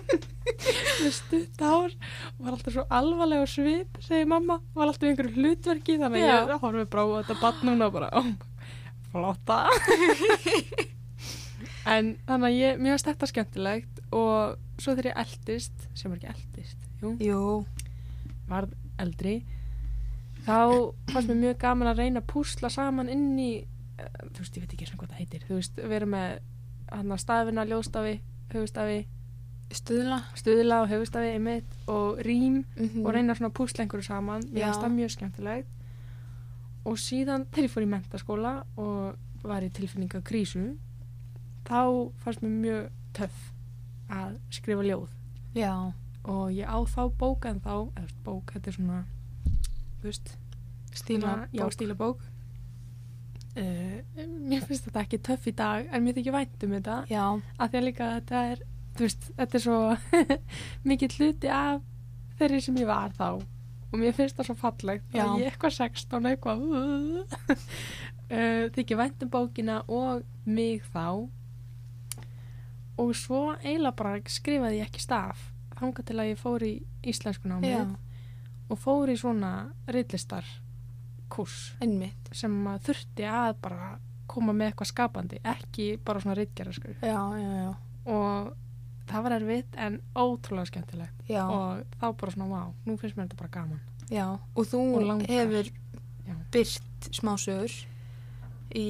[1.01, 5.33] með stutt hár og var alltaf svo alvarlega á svip segir mamma, var alltaf einhverju
[5.39, 8.21] hlutverki þannig að ég horfið á þetta barn núna og bara, ó,
[9.09, 9.59] flotta
[11.89, 16.21] en þannig að ég, mér finnst þetta skemmtilegt og svo þegar ég eldist sem er
[16.21, 17.41] ekki eldist, jú Jú,
[18.49, 19.35] varð eldri
[20.45, 20.57] þá
[21.11, 24.65] fannst mér mjög gaman að reyna að púsla saman inn í eh, þú veist, ég
[24.65, 26.39] veit ekki svona hvað það heitir þú veist, vera með
[26.93, 28.17] hann að stafina, ljóstafi,
[28.53, 29.03] höfustafi
[29.73, 30.19] stuðla.
[30.37, 34.45] Stuðla og höfustafi einmitt og rím mm og reyna svona að púsla einhverju saman.
[34.51, 35.69] Mér finnst það mjög skemmtilegt.
[36.85, 40.73] Og síðan þegar ég fór í mentaskóla og var í tilfinninga krísu
[41.67, 43.51] þá fannst mér mjög töff
[44.13, 45.09] að skrifa ljóð.
[45.57, 45.73] Já,
[46.23, 48.99] og ég á þá bók en þá, eða bók, þetta er svona
[50.01, 50.33] þú veist,
[50.93, 52.21] stíla svona- já, stílabók
[53.57, 53.97] uh,
[54.49, 56.97] mér finnst þetta ekki töff í dag en mér þykir vænt um þetta.
[57.11, 57.25] Já,
[57.59, 58.63] af því að líka þetta er
[58.99, 59.79] veist, þetta er svo
[60.89, 61.81] mikið hluti af
[62.39, 63.27] þeirri sem ég var þá.
[63.93, 67.35] Og mér finnst það svo fallegt og ég eitthvað 16 eitthvað uh,
[68.75, 71.29] þykir vænt um bókina og mig þá
[72.97, 77.49] og svo eiginlega bara skrifaði ég ekki staf þangað til að ég fór í íslensku
[77.49, 77.85] námið já,
[78.69, 79.53] og fór í svona
[79.87, 80.45] riðlistar
[81.33, 82.29] kurs einmitt.
[82.31, 83.87] sem maður þurfti að bara
[84.27, 87.71] koma með eitthvað skapandi, ekki bara svona riðgerðaskur Já, já, já,
[88.05, 88.53] og
[89.09, 91.23] það var erfitt en ótrúlega skemmtilegt.
[91.27, 93.81] Já, og þá bara svona, vá, nú finnst mér þetta bara gaman.
[94.09, 94.27] Já.
[94.55, 95.27] Og þú Og langar.
[95.27, 95.67] hefur
[96.23, 96.35] Já.
[96.55, 97.73] byrt smásögur
[98.73, 98.85] í,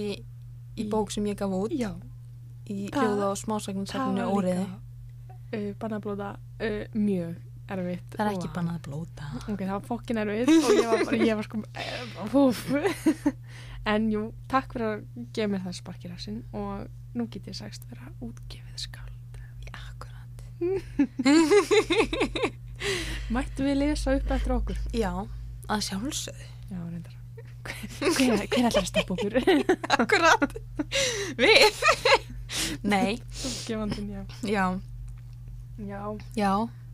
[0.77, 1.73] í Í- bók sem ég gaf út.
[1.73, 1.95] Já,
[2.69, 7.35] í Það- hljóða og smásagnarsafninu Óriði uh, bannablóta uh, mjög
[7.73, 8.09] erfitt.
[8.17, 9.23] Það er ekki bannað að blóta.
[9.47, 11.55] Ok, það var fokkin erfitt og ég var bara, ég var sko
[12.33, 12.53] uh,
[13.93, 14.21] en jú,
[14.51, 14.97] takk fyrir að
[15.35, 16.73] gefa mér það sparkirassin og
[17.17, 19.09] nú get ég sagst vera útgefið skald
[19.63, 20.37] Já, akkurat.
[23.33, 24.77] Mættu við lesa upp eftir okkur?
[24.95, 25.11] Já,
[25.71, 26.45] að sjálfsögðu.
[26.73, 27.15] Já, reyndar.
[27.63, 29.33] Hver, hver ætlar að stoppa okkur?
[30.03, 30.51] Akkurat.
[31.39, 31.55] Við
[32.83, 34.23] Nei, útgefandinn, já.
[34.43, 34.65] Já,
[35.77, 36.01] já,
[36.37, 36.51] já,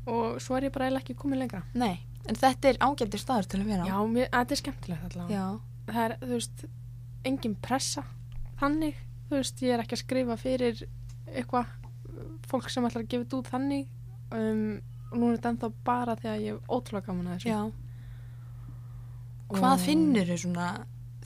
[0.10, 1.64] og svo er ég bara ekki komin lengra.
[1.74, 2.00] Nei.
[2.30, 3.84] En þetta er ágættir staður til að vera.
[3.84, 5.44] Á já, mér, þetta er skemmtilegt allavega.
[5.90, 6.66] Það er, þú veist,
[7.26, 8.04] engin pressa.
[8.60, 8.96] Þannig,
[9.30, 10.84] þú veist, ég er ekki að skrifa fyrir
[11.34, 11.76] eitthvað
[12.50, 13.88] fólk sem ætlar að gefa þetta út þannig.
[14.30, 17.50] Um, og nú er þetta ennþá bara því að ég hef ótrúlega gaman að þessu.
[17.50, 17.62] Já.
[19.50, 20.68] Og- Hvað finnur þau svona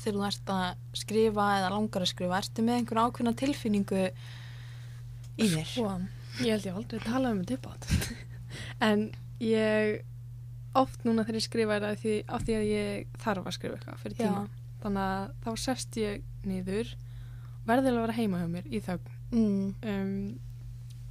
[0.04, 0.66] þegar þú ert að
[1.04, 2.40] skrifa eða langar að skrifa?
[2.44, 5.70] Ertu með einhver ákveðna tilfinningu í þér?
[5.70, 5.92] Sko,
[6.44, 7.88] ég held ég aldrei talað um þetta upp átt
[8.90, 9.08] en
[9.44, 10.04] ég
[10.84, 13.80] oft núna þegar ég skrifa er það því, af því að ég þarf að skrifa
[13.80, 14.24] eitthvað fyrir Já.
[14.24, 14.46] tíma
[14.84, 16.96] þannig að þá sest ég niður
[17.64, 20.40] verðilega að vera heima hjá mér í þögn Mm, um,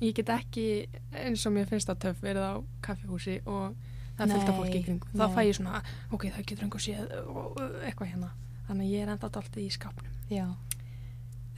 [0.02, 0.66] ég get ekki
[1.10, 2.54] eins og mér finnst það töff verið á
[2.86, 3.74] kaffihúsi og
[4.18, 5.80] það Nei, fólki í kring þá fæ ég svona,
[6.14, 8.30] ok, það getur einhver séð og eitthvað hérna
[8.72, 10.12] þannig að ég er enda alltaf í skápnum.
[10.32, 10.46] Já,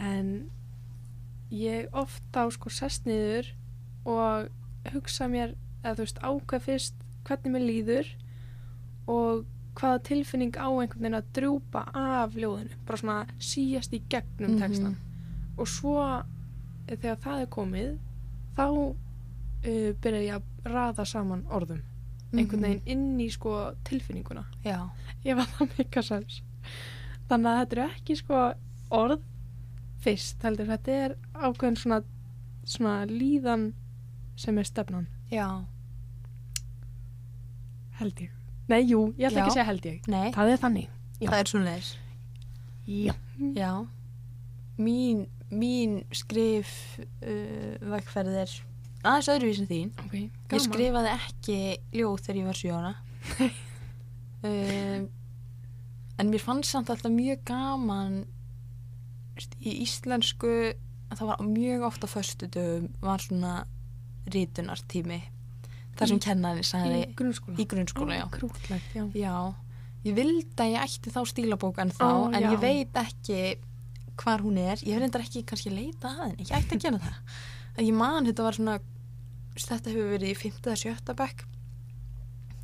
[0.03, 0.51] en
[1.55, 3.49] ég oft á sko sest niður
[4.05, 4.49] og
[4.93, 8.11] hugsa mér eða þú veist ákveð fyrst hvernig mér líður
[9.09, 9.45] og
[9.79, 12.77] hvaða tilfinning á einhvern veginn að drjúpa af ljóðinu.
[12.87, 14.61] Bara svona síjast í gegnum Mhm.
[14.61, 14.97] textan
[15.59, 16.23] og svo
[16.89, 17.99] þegar það er komið
[18.57, 21.83] þá uh, byrja ég að raða saman orðum.
[22.35, 22.63] Einhvern Mhm.
[22.63, 24.45] veginn inn í sko tilfinninguna.
[24.65, 24.91] Já,
[25.25, 26.43] ég var það mikka sens
[27.31, 28.43] þannig að þetta eru ekki sko
[28.95, 29.23] orð
[30.05, 30.69] fyrst heldur.
[30.75, 32.01] Þetta er ákveðin svona,
[32.65, 33.71] svona líðan
[34.37, 35.07] sem er stefnan.
[35.33, 35.49] Já,
[38.01, 38.33] held ég.
[38.69, 39.45] Nei, jú, ég ætla Já.
[39.45, 40.07] ekki að segja held ég.
[40.09, 40.91] Nei, það er þannig.
[41.21, 41.29] Já.
[41.31, 41.97] það er svona þess
[42.85, 43.15] já,
[43.55, 43.71] Já,
[44.83, 48.55] mín, mín skrif uh, vegferð er
[49.05, 49.93] aðeins öðruvísin þín.
[50.05, 50.17] ok,
[50.53, 51.59] Ég skrifaði ekki
[51.97, 52.93] ljóð þegar ég var sjóna.
[54.49, 55.07] um,
[56.19, 58.21] en mér fannst samt alltaf mjög gaman
[59.61, 60.51] í íslensku
[61.11, 63.55] að það var mjög ofta föstudöfum var svona
[64.35, 65.21] rítunartími
[65.99, 68.25] þar sem kennari sagði í grunnskóla í grunnskóla, já.
[68.35, 69.35] krútlegt, já Já,
[70.07, 73.39] ég vildi að ég ætti þá stílabók en þá, Ó, en ég veit ekki
[74.21, 74.79] hvar hún er.
[74.87, 77.21] Ég reyndar ekki kannski leita að henni, ég ætti að gera það.
[77.79, 78.75] En ég man, þetta var svona,
[79.59, 80.59] þetta hefur verið í 5.
[80.63, 81.15] eða 7.
[81.19, 81.41] bekk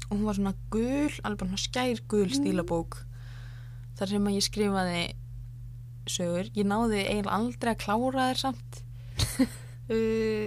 [0.06, 2.36] og hún var svona gul, alveg skær gul Mm.
[2.38, 3.00] stílabók
[4.00, 5.02] þar sem að ég skrifaði
[6.08, 6.50] sögur.
[6.56, 8.80] Ég náði eiginlega aldrei að klára þér samt.
[9.92, 10.46] uh,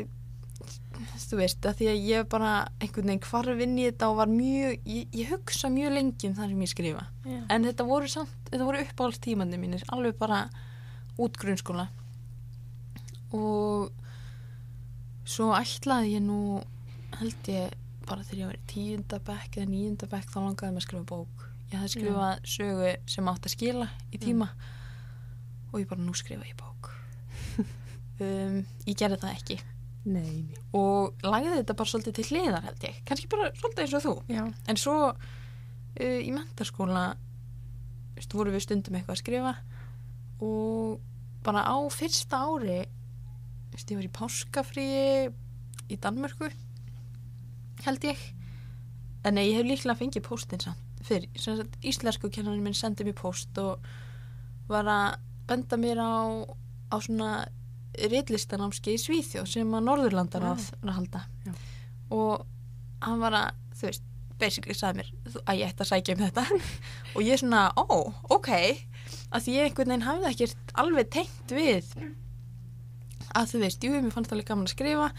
[1.23, 4.31] þú veist, að því að ég bara einhvern veginn hvarf inn í þetta og var
[4.31, 7.05] mjög, ég, ég hugsa mjög lengi um það sem ég skrifa.
[7.25, 7.39] Já.
[7.53, 10.45] En þetta voru samt, þetta voru uppáhalds tímandi mínir, alveg bara
[11.21, 11.87] út grunnskóla.
[13.33, 13.93] Og
[15.29, 16.59] svo ætlaði ég nú,
[17.19, 20.83] held ég, bara þegar ég var í tíunda bekk eða níunda bekk þá langaði mig
[20.83, 21.42] að skrifa bók
[21.73, 24.49] ég hafði skrifað sögu sem átt að skila í tíma.
[25.73, 26.91] Og ég bara nú skrifa ég bók.
[28.21, 29.55] Um, ég gerði það ekki.
[30.13, 30.43] Nei,
[30.77, 32.99] og lagði þetta bara svolítið til hliðar held ég.
[33.09, 34.13] Kannski bara svolítið eins og þú.
[34.29, 34.43] Já.
[34.69, 37.01] en svo uh, í mentarskóla
[38.13, 39.55] veist, vorum við stundum eitthvað að skrifa.
[40.45, 41.01] Og
[41.43, 42.83] bara á fyrsta ári
[43.73, 45.33] veist, ég var í páskafríi
[45.89, 46.53] í Danmörku
[47.83, 48.23] held ég.
[49.25, 53.83] En ég hef líklega fengið póstinn samt sagt, íslensku kennarinn minn sendi mér póst og
[54.69, 56.13] var að benda mér á,
[56.91, 57.33] á svona
[57.93, 60.55] riðlistanámski í Svíþjóð sem að Norðurlandar Vá.
[60.55, 61.53] að, halda Já.
[62.15, 62.45] og
[63.03, 64.09] hann var að, þú veist
[64.41, 66.45] basically sagði mér að ég ætti að sækja um þetta
[67.15, 67.85] og ég svona, ó,
[68.33, 68.49] ok
[69.33, 71.93] að því ég einhvern veginn hafði ekkert alveg tengt við
[73.33, 75.11] að þú veist, jú, mér fannst alveg gaman að skrifa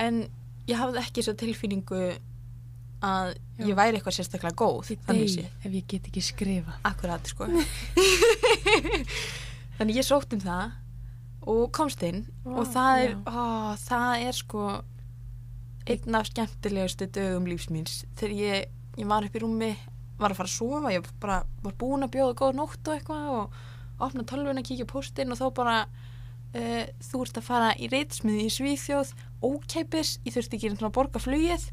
[0.00, 0.22] en
[0.68, 2.02] ég hafði ekki þessa tilfinningu
[3.02, 3.64] að Já.
[3.66, 5.50] ég væri eitthvað sérstaklega góð þannig séð.
[5.62, 6.76] ef ég get ekki skrifa.
[6.88, 7.48] Akkurat, sko
[9.78, 10.78] Þannig ég sótt um það
[11.52, 14.66] og komst inn Vá, og það er, ó, það er sko
[15.90, 18.68] einn af skemmtilegustu dögum lífsmýns þegar ég,
[19.00, 19.72] ég var upp í rúmi
[20.22, 23.30] var að fara að sofa, ég bara var búin að bjóða góða nótt og eitthvað
[23.34, 23.60] og
[24.06, 27.90] opna tölvun að kíkja á póstinn og þá bara uh, þú ert að fara í
[27.90, 29.12] reitsmiði í Svíþjóð
[29.42, 31.66] ókeipis, ég þurfti ekki að borga flugið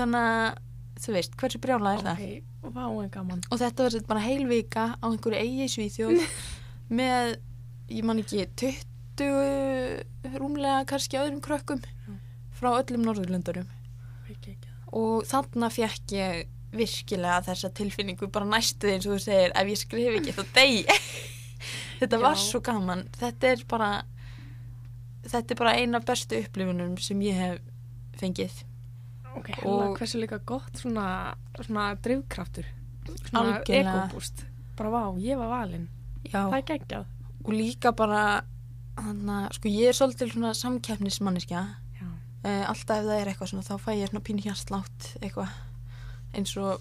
[0.00, 0.58] þannig að
[1.00, 2.24] þú veist, hversu brjála er það?
[2.24, 6.24] Ok, vá og þetta var bara heil vika á einhverju eigi Svíþjóð
[7.00, 7.36] með,
[7.92, 11.82] ég man ekki 20 rúmlega kannski öðrum krökkum
[12.56, 13.68] frá öllum Norðurlöndurum
[14.28, 14.66] það.
[14.96, 16.40] og þarna fekk ég
[16.76, 20.84] virkilega þessa tilfinningu bara næstu eins og þú segir ef ég skrif ekki þá degi
[22.00, 22.42] þetta var Já.
[22.44, 23.90] svo gaman þetta er bara
[25.26, 27.58] þetta er bara eina bestu upplifunum sem ég hef
[28.20, 28.62] fengið
[29.36, 32.64] Ok, hella, Og- hversu líka gott svona, svona drivkraftur.
[33.30, 34.44] Svona ekobúst.
[34.76, 35.88] Bara vá, ég var valinn.
[36.24, 36.48] Já.
[36.50, 37.06] Það er geggjað.
[37.44, 38.42] og líka bara
[38.98, 41.62] hana, sko ég er svolítið svona samkeppnismanniska
[42.00, 42.06] Já.
[42.44, 45.48] uh, alltaf ef það er eitthvað svona þá fæ ég svona pínu hjarslátt eitthvað
[46.34, 46.80] eins og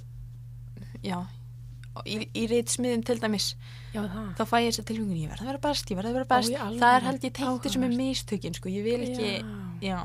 [1.01, 1.23] já
[2.05, 3.55] í, í reytsmiðum til dæmis
[3.93, 4.35] Já, það.
[4.35, 6.29] þá fæ ég þess að tilfengun ég verð að vera best, ég verð að vera
[6.35, 8.03] best Ó, það er held ég tengt þessu með Áhugavert.
[8.03, 9.45] mistökin sko, ég vil ekki Já.
[9.81, 9.99] já.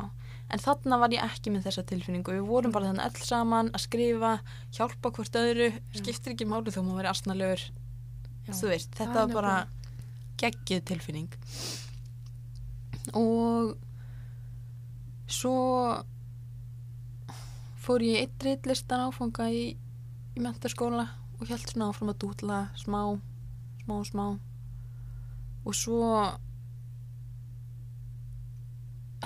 [0.52, 2.34] En þarna var ég ekki með þessa tilfinningu.
[2.36, 4.34] Við vorum bara þannig öll saman að skrifa
[4.76, 7.64] hjálpa hvort öðru, skiptir ekki máli þó maður veri asnalegur.
[8.44, 8.52] Já.
[8.52, 9.56] þú veist, Það þetta var bara
[10.40, 11.36] geggjuð tilfinning.
[13.16, 13.74] Og
[15.30, 15.54] svo
[17.84, 19.64] fór ég eitt reitlistan áfanga í,
[20.36, 21.08] í mentaskóla
[21.40, 23.00] og held svona áfram að dútla smá,
[23.84, 24.26] smá, smá.
[25.64, 26.00] Og svo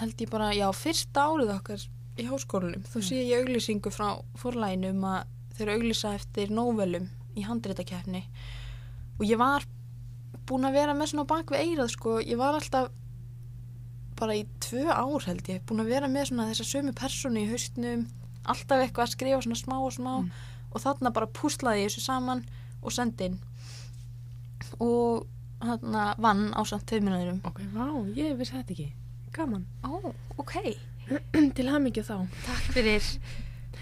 [0.01, 1.87] held ég bara, já, fyrsta árið okkar
[2.19, 4.09] í háskólanum, þá sé ég auglýsingu frá
[4.39, 7.09] forlæginu um að þeir eru auglýsa eftir nóvelum
[7.39, 8.25] í handritakefni.
[9.19, 9.67] Og ég var
[10.49, 12.91] búin að vera með svona bak við eirað sko, ég var alltaf
[14.19, 17.51] bara í tvö ár held ég búin að vera með svona þessa sömu persónu í
[17.51, 18.07] haustnum
[18.49, 20.15] alltaf eitthvað að skrifa svona smá og smá.
[20.23, 20.31] Mm.
[20.69, 22.43] og þarna bara púslaði ég þessu saman
[22.83, 23.39] og sendi inn.
[24.85, 25.27] Og
[25.63, 27.87] þarna vann á samt tveiminuðurum Ok, vá,
[28.19, 28.89] ég vissi þetta ekki.
[29.33, 29.67] Gaman.
[29.85, 30.55] Ó, ok
[31.57, 32.17] Til hamingju þá.
[32.47, 33.03] Takk fyrir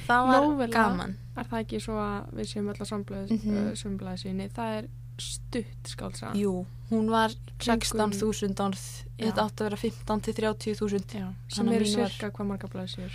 [0.06, 0.72] Það var Nóvella.
[0.72, 2.90] gaman Er það ekki svo að við séum öll að
[3.30, 3.48] Mhm.
[3.48, 4.52] mm -hmm.
[4.54, 6.32] Það er stutt skálsa.
[6.37, 9.24] Jú, hún var Kringum- 16.000 orð Já.
[9.26, 12.68] Þetta átti að vera 15 til 30.000 Já, sem Þannig að eru cirka hvað marga
[12.68, 13.12] blaðsjur?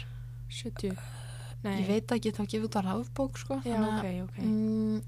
[0.49, 0.97] 70?
[1.63, 1.81] Nei.
[1.81, 4.37] Ég veit ekki, þá gefur þetta rafbók sko Já, ok, ok.
[4.43, 5.01] mm,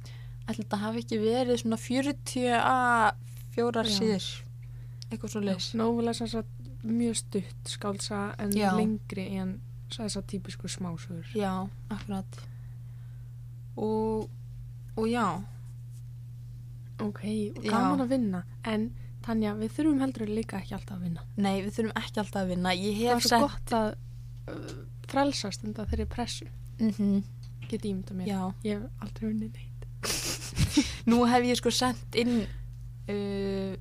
[0.47, 3.13] þetta hafi ekki verið svona 40 að
[3.55, 4.43] fjórar síður
[5.11, 6.45] eitthvað svo leis Nóvel er sanns að
[6.83, 8.71] mjög stutt skálsa en Já.
[8.77, 9.57] lengri en
[9.93, 11.27] þess að típisku smásögur.
[11.37, 12.39] Já, akkurat
[13.77, 14.29] og,
[14.97, 15.27] og já
[17.01, 17.23] Ok,
[17.57, 17.71] og Já.
[17.73, 18.43] gaman að vinna.
[18.69, 18.91] En
[19.23, 21.23] Tanja, við þurfum heldur líka ekki alltaf að vinna.
[21.39, 23.87] Nei, við þurfum ekki alltaf að vinna Ég Það er hef svo sett gott að
[24.53, 24.73] uh,
[25.13, 26.47] frelsast undan þeirri pressu.
[26.79, 27.23] mm
[27.71, 28.27] Get ímynda mér.
[28.27, 29.87] Já, Ég hef aldrei unnið neitt.
[31.09, 33.73] nú hef ég sko sendt inn uh,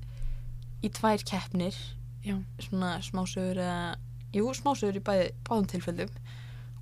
[0.82, 1.76] í tvær keppnir
[2.24, 2.36] Já.
[2.58, 3.96] svona smásögur eða
[4.32, 6.10] jú, smásögur í bæði, báðum tilfellum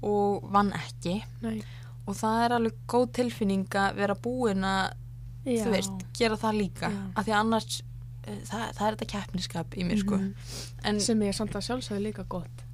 [0.02, 1.62] og vann ekki Nei.
[2.06, 4.92] og það er alveg góð tilfinning að vera búin að
[5.44, 7.00] þú veist, gera það líka Já.
[7.16, 10.34] af því að annars uh, það, það er þetta keppniskap í mér sko Mhm.
[10.84, 12.64] en Sem er samt að sjálfsögðu líka gott.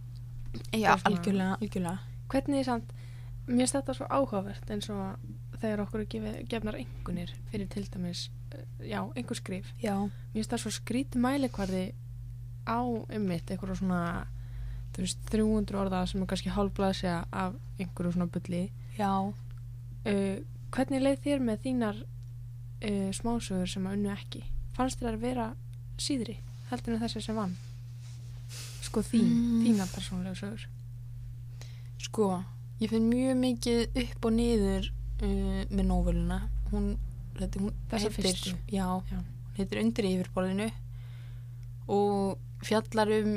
[0.72, 1.98] já, algjörlega, algjörlega
[2.28, 2.92] Hvernig er samt,
[3.46, 5.16] mér þetta svo áhugavert eins og
[5.60, 6.06] þegar okkur
[6.48, 9.66] gefnar engunir fyrir til dæmis, uh, já, einhver skrif.
[9.82, 9.94] já,
[10.34, 11.92] Mér það svo skrítið mælikvarði
[12.66, 12.78] á
[13.14, 14.00] ymmit, eitthvað svona
[14.96, 18.62] veist, 300 orða sem er kannski hálfblaðsja af einhverju svona bulli.
[18.98, 20.36] Já, uh,
[20.72, 24.42] hvernig leið þér með þínar uh, smásögur sem að unnu ekki?
[24.76, 25.46] Fannst þér að vera
[26.00, 26.38] síðri
[26.70, 27.54] heldur en þessi sem vann?
[28.86, 29.62] Sko þín, Mm.
[29.66, 30.66] þínar persónlega sögur.
[32.00, 32.30] Sko
[32.80, 34.88] ég finn mjög mikið upp og niður
[35.22, 36.40] uh, með nóvöluna.
[36.72, 36.96] Hún,
[37.38, 39.16] þetta, hún heitir, já, Já.
[39.20, 40.70] hún heitir undir yfirborðinu
[41.88, 43.36] og fjallar um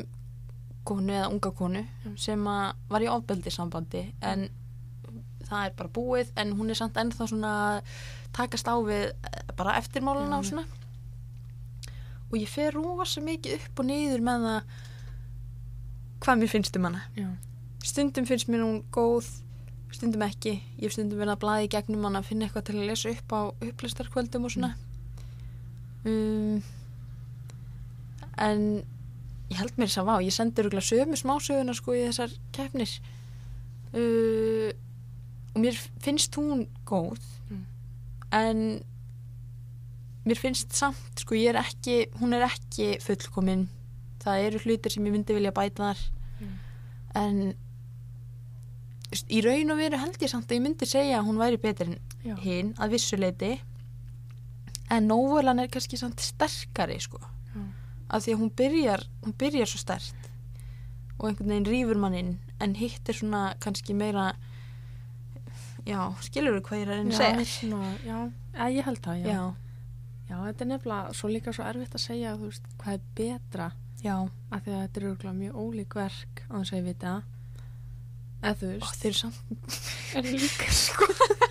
[0.88, 1.84] konu eða unga konu
[2.18, 4.48] sem var í ofbeldi sambandi en
[5.50, 7.54] það er bara búið en hún er samt ennþá svona
[8.36, 10.66] takast á við eh, bara eftirmáluna Já, og svona.
[12.30, 14.74] Og ég fer rosa mikið upp og niður með það
[16.24, 17.06] hvað mér finnst um hana.
[17.18, 17.30] Já.
[17.84, 19.30] stundum finnst mér hún góð
[19.96, 22.76] stundum ekki, ég hef stundum verið að blaði í gegnum hana að finna eitthvað til
[22.78, 24.74] að lesa upp á upplistarkvöldum og svona.
[26.06, 26.62] Um,
[28.38, 28.62] en
[29.50, 32.92] ég held mér þess að vá, ég sendi rúglega sömu smásöguna sko í þessar keppnir
[33.94, 34.70] uh,
[35.56, 37.64] og mér finnst hún góð Mm.
[38.32, 38.60] en
[40.26, 43.64] mér finnst samt sko ég er ekki, hún er ekki fullkomin
[44.22, 46.04] það eru hlutir sem ég myndi vilja bæta þar
[46.40, 46.54] Mm.
[47.16, 47.40] en
[49.34, 51.88] í raun og veru held ég samt að ég myndi segja að hún væri betur
[51.90, 53.56] en hinn að vissuleiti
[54.94, 57.18] en nóvelan er kannski samt sterkari sko.
[58.10, 60.30] Af því að hún byrjar, hún byrjar svo stert
[61.20, 64.32] og einhvern veginn rýfur mann inn en hitt er svona kannski meira
[65.88, 67.50] já, skilur þú hvað ég er að reyna að Já, segja?
[67.56, 68.18] svona, já,
[68.66, 69.28] að ég held það, já.
[69.34, 69.42] já,
[70.30, 73.68] Já, þetta er nefnilega svo líka svo erfitt að segja, þú veist, hvað er betra.
[74.06, 74.16] Já,
[74.54, 77.14] af því að þetta eru mjög ólík verk á þess að ég vita
[78.40, 79.80] eða þú og veist, þeir eru samt
[80.20, 81.08] er líka sko.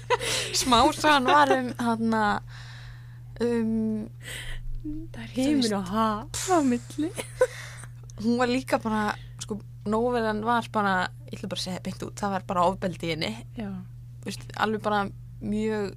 [0.63, 2.15] Smásagan var um hann
[3.49, 3.73] um
[5.15, 7.11] það er heiminn og haf á milli.
[8.23, 10.95] Hún var líka bara sko, nóvelan var bara
[11.29, 13.33] ég ætla bara að segja beint út, það var bara ofbeldi henni.
[14.25, 15.05] Veist, alveg bara
[15.41, 15.93] mjög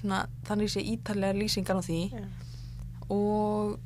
[0.00, 2.00] svona, þannig sé ítarlega lýsingar á því.
[2.12, 2.24] Já,
[3.08, 3.78] og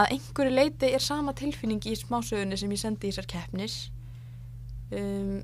[0.00, 3.74] að einhverju leiti er sama tilfinning í smásögunni sem ég sendi í þessar keppnis
[4.96, 5.42] um,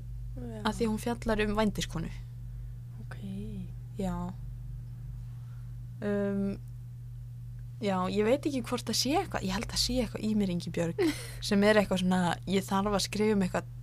[0.63, 2.09] að því hún fjallar um vændiskonu
[3.03, 3.17] ok.
[4.01, 4.15] Já.
[6.01, 6.57] Um,
[7.83, 10.53] já, ég veit ekki hvort það sé eitthvað ég held að sé eitthvað í mér
[10.53, 11.01] Ingi Björg
[11.49, 13.73] sem er eitthvað svona, ég þarf að skrifa um eitthvað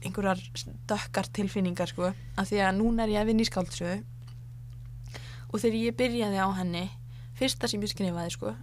[0.00, 0.40] einhverjar
[0.88, 3.98] dökkar tilfinningar sko, af því að núna er ég að vinna í skáldsögu.
[5.50, 6.86] Og þegar ég byrjaði á henni
[7.36, 8.54] fyrsta sem ég skrifaði sko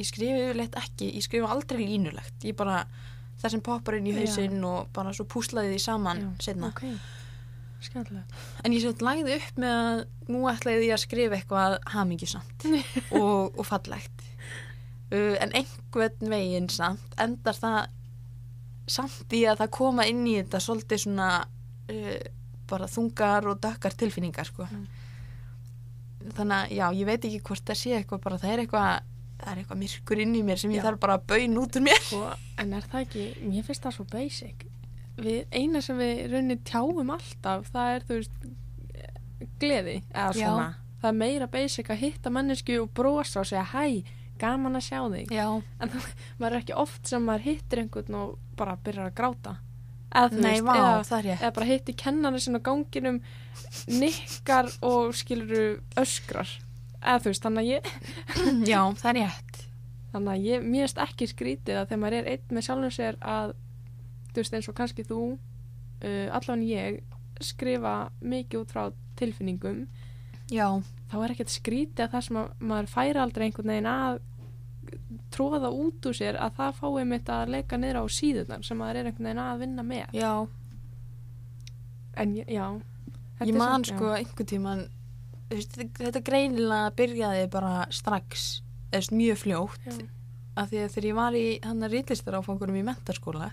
[0.00, 2.82] ég skrifi yfirleitt ekki, ég skrifa aldrei línulegt ég bara,
[3.40, 4.22] það sem poppar inn í Já.
[4.22, 6.84] hausinn og bara svo púslaði því saman Já, setna ok,
[7.84, 12.66] skemmtilega En ég sett lagði upp með að nú ætlaði ég að skrifa eitthvað hamingjusamt
[13.20, 14.26] og, og fallegt.
[15.10, 17.80] Uh, en einhvern veginn samt endar það
[18.90, 22.16] samt í að það koma inn í þetta svolítið svona uh,
[22.70, 24.68] bara þungar og dökkar tilfinningar sko.
[24.70, 24.86] Mm.
[26.36, 29.08] Þannig að já, ég veit ekki hvort það sé eitthvað bara það er eitthvað
[29.40, 30.90] það er eitthvað myrkur inn í mér sem ég Já.
[30.90, 32.02] þarf bara að baun út úr mér.
[32.04, 32.26] Sko,
[32.60, 34.66] en er það ekki, mér finnst það svo basic
[35.24, 38.48] við, eina sem við raunin tjáum alltaf, það er þú veist
[39.60, 40.46] gleði, eða Já.
[40.46, 40.68] svona
[41.00, 44.02] það er meira basic að hitta mannesku og brosa og segja hæ,
[44.40, 45.46] gaman að sjá þig Já,
[45.80, 46.08] en það,
[46.40, 49.56] maður er ekki oft sem maður hittir einhvern og bara byrjar að gráta
[50.10, 51.40] eða þú nei, veist, vá, eða, það er ég.
[51.40, 53.20] eða bara hitti kennarinn sinna á ganginum
[54.00, 55.64] nikkar og skiluru
[56.00, 56.52] öskrar
[57.00, 59.60] eða þú veist, þannig að ég Já, það er rétt.
[60.12, 63.20] þannig að ég, mér finnst ekki skrítið að þegar maður er einn með sjálfum sér
[63.22, 63.54] að
[64.30, 67.02] þú veist eins og kannski þú uh, allan ég
[67.40, 68.84] skrifa mikið út frá
[69.20, 69.84] tilfinningum
[70.50, 70.66] Já,
[71.10, 74.20] þá er ekkert skrítið að það sem að maður færi aldrei einhvern veginn að
[75.30, 79.00] tróða út úr sér að það fái mitt að leika niður á síðunar sem maður
[79.00, 80.16] er einhvern veginn að vinna með.
[80.16, 80.32] Já.
[82.18, 82.64] en já.
[83.46, 84.82] Ég man sko einhvern tíman
[85.50, 88.48] þetta, greinilega byrjaði bara strax
[88.90, 89.86] eða mjög fljótt.
[89.86, 90.08] Já.
[90.58, 93.52] af því að þegar ég var í hann að rítlistaráfangurum í mentaskóla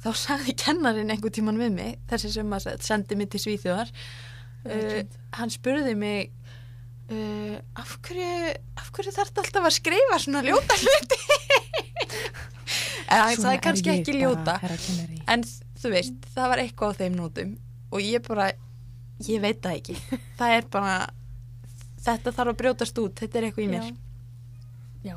[0.00, 5.00] þá sagði kennarin einhvern tíman við mig þessi sem sendi mig til Svíþjóðar uh,
[5.38, 6.30] hann spurði mig
[7.12, 8.54] uh, af hverju
[8.90, 11.20] hverju þarf þetta alltaf að skrifa svona ljóta hluti
[13.10, 14.56] það Svona er kannski ekki ljóta.
[15.30, 15.44] En
[15.80, 17.56] þú veist, það var eitthvað á þeim nótum
[17.90, 18.50] og ég bara,
[19.26, 19.96] ég veit það ekki.
[20.38, 20.94] Það er bara,
[22.06, 23.90] þetta þarf að brjótast út, þetta er eitthvað í mér.
[25.02, 25.10] já.
[25.10, 25.16] já,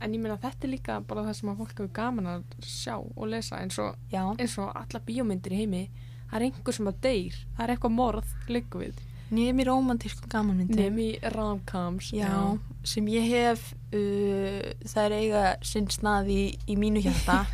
[0.00, 2.94] en ég meina þetta er líka bara það sem að fólk hefur gaman að sjá
[2.98, 5.82] og lesa eins og Já, eins og alla bíómyndir í heimi
[6.28, 9.02] það er einhver sem að deyr, það er eitthvað morð líka við,
[9.34, 10.80] nefn í romantískum gamanmyndum.
[10.80, 12.32] nefn í romcoms Já,
[12.86, 17.42] sem ég hef, uh, það er eiga sinn snað í, í mínu hjarta.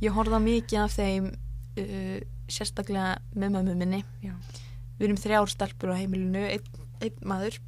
[0.00, 3.98] Ég horfði á mikið af þeim uh, sérstaklega með mömmu minni.
[4.24, 4.32] Já.
[4.96, 7.58] Við erum þrjár stelpur á heimilinu, einn, einn maður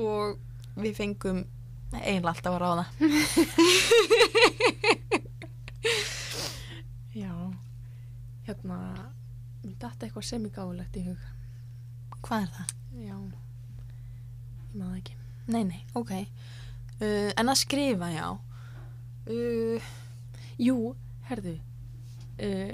[0.00, 0.38] og
[0.80, 1.42] við fengum
[1.96, 2.84] eiginlega alltaf að ráða.
[7.18, 7.34] Já,
[8.46, 8.78] hérna,
[9.64, 11.22] mér datt eitthvað semigáulegt í hug.
[12.22, 12.68] Hvað er það?
[12.98, 13.16] Já,
[14.68, 15.14] ég maður ekki.
[15.48, 16.12] Nei, nei, ok.
[16.98, 18.28] Uh, en að skrifa, já.
[19.28, 19.88] Uh,
[20.58, 20.92] Jú,
[21.28, 21.54] herðu,
[22.42, 22.72] uh,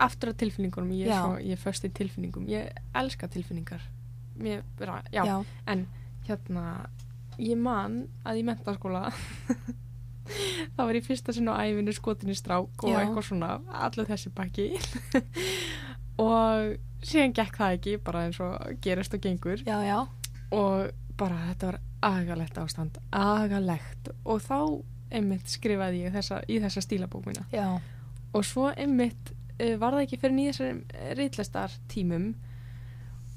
[0.00, 2.46] aftur að tilfinningunum, ég er, er först í tilfinningum.
[2.50, 3.84] Ég elska tilfinningar.
[4.42, 4.64] Mér,
[5.12, 5.36] já, já.
[5.68, 5.86] en
[6.26, 6.88] hérna,
[7.38, 9.08] ég man að í mentaskóla
[10.76, 13.00] þá var ég fyrsta sinn á æfinu skotin í strák og Já.
[13.02, 13.52] eitthvað svona,
[13.84, 14.68] allir þessi bakki
[16.22, 19.98] og síðan gekk það ekki, bara eins og gerist og gengur Já, já.
[20.54, 24.58] og bara þetta var agalegt ástand agalegt og þá
[25.12, 27.78] einmitt skrifaði ég þessa, í þessa stílabók mína Já.
[28.32, 30.80] og svo einmitt uh, var það ekki fyrir nýðisar
[31.18, 32.32] reitlistar tímum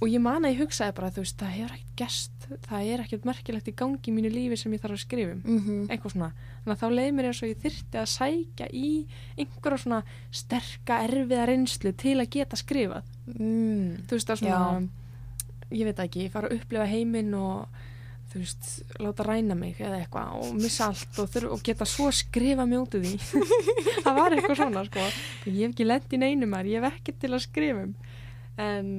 [0.02, 2.36] og ég man að ég hugsaði bara þú veist, það hefur ekkert gerst
[2.66, 5.42] það er ekkert merkilegt í gangi í mínu lífi sem ég þarf að skrifa um.
[5.46, 6.30] Mm eitthvað svona,
[6.64, 8.92] þannig að þá leið mér eins og ég þyrfti að sækja í
[9.38, 13.12] einhverja svona sterka, erfiða reynslu til að geta skrifað.
[13.26, 14.06] Mm.
[14.06, 14.88] þú veist að svona,
[15.72, 17.84] ég veit ekki fara að upplifa heiminn og
[18.32, 22.66] þú veist, láta ræna mig eða eitthvað og missa allt og, og geta svo skrifa
[22.66, 23.16] úr því.
[24.06, 25.06] Það var eitthvað svona sko.
[25.48, 27.96] Ég hef ekki lent í neinu maður, ég hef ekkert til að skrifa um.
[28.56, 28.92] En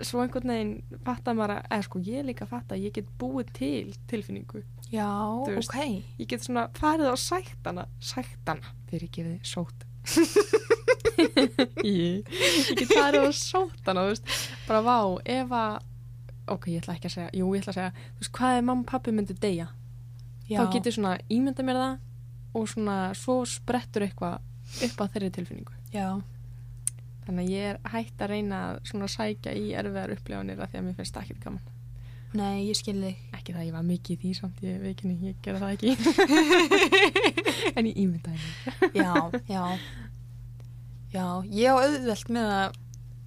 [0.00, 3.52] svo einhvern veginn fattar maður að, eða sko ég líka fattar að ég get búið
[3.58, 4.62] til tilfinningu
[4.92, 5.08] Já,
[5.48, 5.68] veist.
[5.68, 5.76] ok.
[6.20, 9.86] ég get svona farið á sættana sættana, fyrir ekki við sót
[11.84, 14.34] ég, ég get farið á sóttana þú veist,
[14.68, 14.96] bara vá,
[15.36, 15.78] ef að
[16.52, 18.66] ok, ég ætla ekki að segja, jú, ég ætla að segja þú veist, hvað ef
[18.68, 19.68] mamma og pappi myndi deyja
[20.48, 20.58] Já.
[20.58, 24.40] þá get ég svona ímynda mér það og svona, svo sprettur eitthvað
[24.88, 26.08] upp á þeirri tilfinningu Já.
[27.26, 30.80] Þannig að ég er hægt að reyna að svona sækja í erfiðar upplifanir af því
[30.80, 31.68] að mér finnst það ekkert gaman
[32.32, 33.16] Nei, ég skil þig.
[33.36, 35.90] ekki það að ég var mikið í því samt ég veikinni, ég gerði það ekki
[37.76, 39.12] en ég ímyndaði mér Já,
[39.52, 39.64] já.
[41.12, 42.78] Já, ég á auðvelt með að,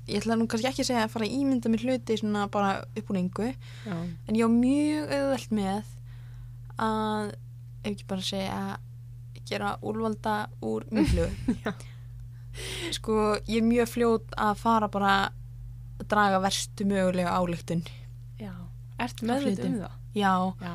[0.09, 2.71] ég ætla nú kannski ekki að segja að fara að ímynda mér hluti svona bara
[2.97, 3.51] upp úr engu,
[3.85, 3.93] já,
[4.25, 5.91] en ég á mjög auðvelt með
[6.81, 7.29] að,
[7.85, 10.35] ef ekki bara að segja, að gera úrvalda
[10.65, 11.29] úr mjög
[11.61, 11.75] Já.
[12.95, 15.13] Sko, ég er mjög fljót að fara bara
[15.99, 17.83] að draga verstu mögulega álöktun.
[18.39, 18.53] já.
[18.99, 19.95] ertu meðvitið um það?
[20.15, 20.73] Já, já,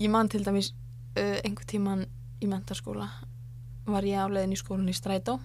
[0.00, 0.72] ég man til dæmis
[1.18, 2.06] uh, einhver tíman
[2.42, 3.08] í mentaskóla
[3.90, 5.38] var ég á leiðin í skólan í strætó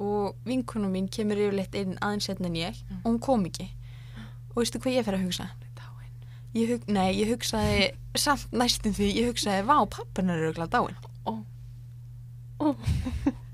[0.00, 2.96] og vinkunum mín kemur yfirleitt inn aðeins setna en ég Já.
[3.02, 3.68] og hún kom ekki
[4.50, 5.50] og veistu hvað ég fer að hugsa?
[6.50, 10.96] Ég hug, nei, ég hugsaði samt næstum því, ég hugsaði vá, pappin er auðvitað dáin
[11.30, 11.32] ó,
[12.58, 12.74] ó,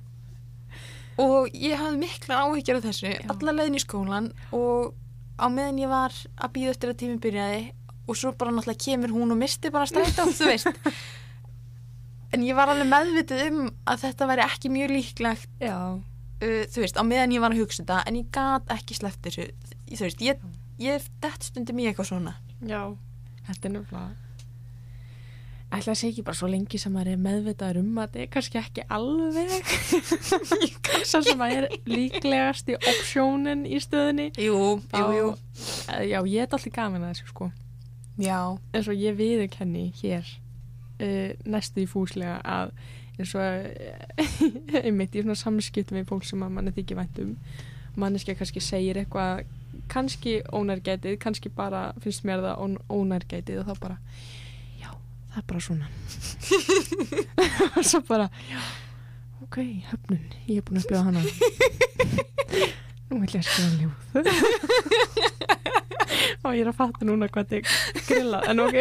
[1.22, 4.94] og ég hafði mikla áhyggjur af þessu alla leiðin í skólan og
[5.40, 7.62] á meðan ég var að býða eftir að tími byrjaði
[8.06, 10.68] og svo bara náttúrulega kemur hún og misti bara strætó, þú veist.
[12.34, 13.58] En ég var alveg meðvitið um
[13.88, 15.94] að þetta væri ekki mjög líklegt uh,
[16.42, 19.46] þú veist, á meðan ég var að hugsa þetta en ég gat ekki sleppt þessu
[19.92, 20.42] þú veist, ég,
[20.82, 22.34] ég dett stundum í eitthvað svona.
[22.66, 22.82] Já.
[23.46, 24.25] Þetta er nefnilega
[25.80, 28.30] ætla að segja ekki bara svo lengi sem maður er meðvitaður um að þetta er
[28.34, 29.70] kannski ekki alveg
[31.10, 34.58] svo sem maður er líklegast í opsjónin í stöðinni Jú,
[34.94, 35.30] jú, jú.
[35.90, 37.48] Á- já, ég er alltaf gaman að þessu sko.
[38.20, 38.38] Já,
[38.72, 42.72] eins og ég viðurkenni hér uh, næstu í fúslega að
[43.18, 44.24] eins og uh,
[44.86, 47.34] einmitt í svona samskiptum við fólk sem að manni þykir vænt um
[47.96, 49.46] manneski kannski segir eitthvað
[49.92, 53.96] kannski ónærgætið, kannski bara finnst mér það ón, ónærgætið og þá bara
[55.36, 55.86] það er bara svona.
[57.76, 58.26] Og svo bara
[59.44, 59.56] ok,
[59.90, 60.24] höfnun.
[60.48, 61.22] Ég er búin að upplifa hana.
[63.06, 63.94] Nú ætla ég að skrifa ljóð.
[66.46, 67.64] Og ég er að fatta núna hvað þetta er
[68.06, 68.76] grillað en ok,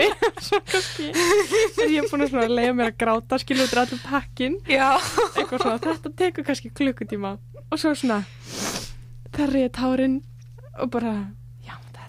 [0.46, 5.60] svo kannski er ég búin að leiða mér að gráta skilu út allir pakkin eitthvað
[5.64, 7.32] svona, þetta tekur kannski klukkutíma.
[7.68, 8.20] Og svo svona
[9.36, 10.16] þar ég tárin
[10.80, 11.14] og bara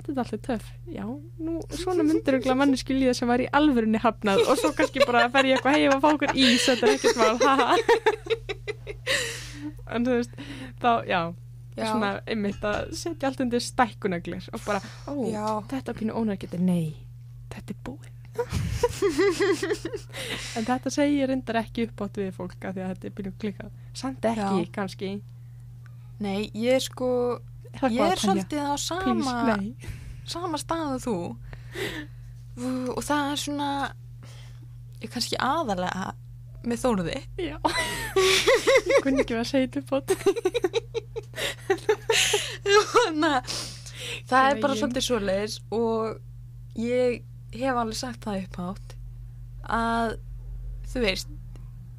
[0.07, 1.05] já, þetta alltaf töff já,
[1.39, 5.27] nú, svona myndir ykkur manneski líða sem var í alvörunni hafnað og svo kannski bara
[5.35, 7.69] fer ég eitthvað heim að fá okkur ís þetta er ekkert mál, haha
[9.97, 10.33] en þú veist
[10.83, 11.21] þá, já,
[11.77, 11.87] Já.
[11.91, 15.47] svona einmitt að setja allt undir stækkunaglir og bara, ó, Já.
[15.73, 16.95] þetta pínu ónæggetur, nei
[17.53, 18.13] þetta er búið
[20.57, 23.33] en þetta segir reyndar ekki upp átt við fólk af því að þetta er pínu
[23.41, 24.73] klikað samt ekki, Já.
[24.77, 25.11] kannski
[26.17, 27.07] Nei, ég er sko
[27.77, 29.95] Ég er svolítið á sama Please,
[30.27, 31.16] sama stað og þú.
[32.57, 33.70] Og, það er svona
[34.97, 36.07] ég er kannski aðalega
[36.66, 37.57] með þóruði Já.
[38.16, 40.16] Ég kunni ekki að segja þetta
[43.27, 43.51] að
[44.27, 47.22] það er bara svolítið svoleiðis og ég
[47.57, 48.95] hef alveg sagt það upp átt
[49.77, 50.16] að
[50.93, 51.33] þú veist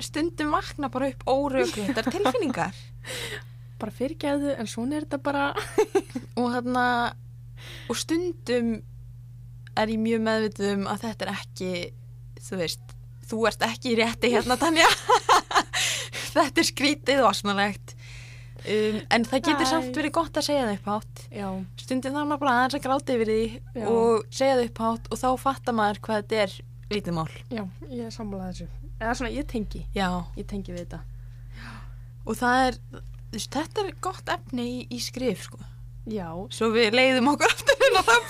[0.07, 2.75] stundum vakna bara upp órögréttar tilfinningar
[3.78, 5.47] Bara fyrirgæðu, en svona er þetta bara...
[6.39, 6.86] og þarna
[7.89, 8.75] og stundum
[9.78, 11.71] er ég mjög meðvituð um að þetta er ekki
[12.47, 12.93] þú veist,
[13.30, 14.88] þú ert ekki í rétti hérna Tanja
[16.34, 19.71] þetta er skrítið og asnalegt um, en það getur Æ.
[19.71, 21.47] samt verið gott að segja það upp átt Já,
[21.82, 23.41] stundum þarf maður bara aðeins að gráta yfir því
[23.82, 23.86] Já.
[23.91, 26.57] og segja það upp átt og þá fattar maður hvað þetta er
[26.93, 28.69] lítið mál já, ég er sammálað þessu.
[28.97, 29.84] Eða svona, ég tengi.
[29.93, 30.07] já,
[30.39, 31.01] Ég tengi við þetta.
[32.25, 32.78] og það er
[33.34, 35.59] veist, þetta er gott efni í, í skrif sko.
[36.07, 36.30] Já.
[36.55, 38.23] svo við leiðum okkur aftur á það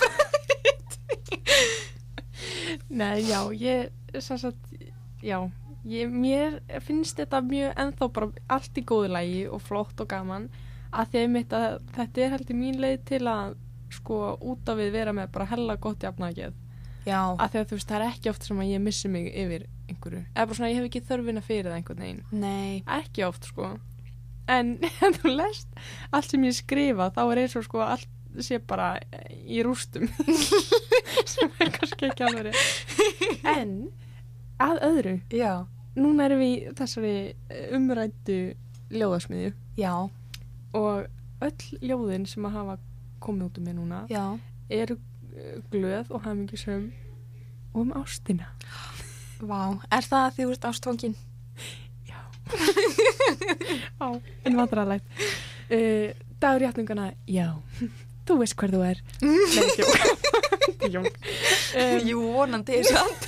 [2.88, 4.72] Nei, já, ég, sem sagt,
[5.22, 5.38] já,
[5.86, 10.48] ég, mér finnst þetta mjög ennþá bara allt í góðu lagi og flott og gaman.
[10.88, 13.56] Að því einmitt að þetta er heldur mín leið til að
[13.92, 16.56] sko út af við vera með bara hella gott jafnageð
[17.08, 19.28] já, að því að þú veist, það er ekki oft sem að ég missi mig
[19.32, 22.82] yfir einhverju, eða bara svona ég hef ekki þörfina fyrir það einhvern veginn, nei.
[22.98, 23.70] Ekki oft sko
[24.48, 24.76] en
[25.18, 28.08] þú lest allt sem ég skrifa þá er eins og sko allt
[28.44, 28.92] sé bara
[29.48, 30.06] í rústum.
[31.32, 32.54] Sem er kannski ekki alveg
[33.48, 33.72] en
[34.62, 35.64] að öðru já,
[35.98, 37.14] núna erum við þessari
[37.48, 38.38] eh, umræddu
[38.94, 39.54] ljóðasmiðju.
[39.78, 39.94] Já,
[40.76, 41.08] og
[41.44, 42.78] öll ljóðin sem að hafa
[43.22, 44.24] komið út um mig núna já.
[44.70, 44.98] eru
[45.34, 46.90] eh, glöð og hamingisum
[47.72, 48.52] og um ástina.
[49.38, 51.18] Vá, er það því þú ert ástfangin?
[54.04, 54.08] Á,
[54.44, 55.24] en vandræðalegt.
[55.68, 57.50] Uh, dagur játningana, já.
[58.28, 59.02] Þú veist hver þú er.
[59.24, 59.68] Nei.
[60.88, 61.12] Djók.
[61.68, 63.26] Um, Jú, vonandi er samt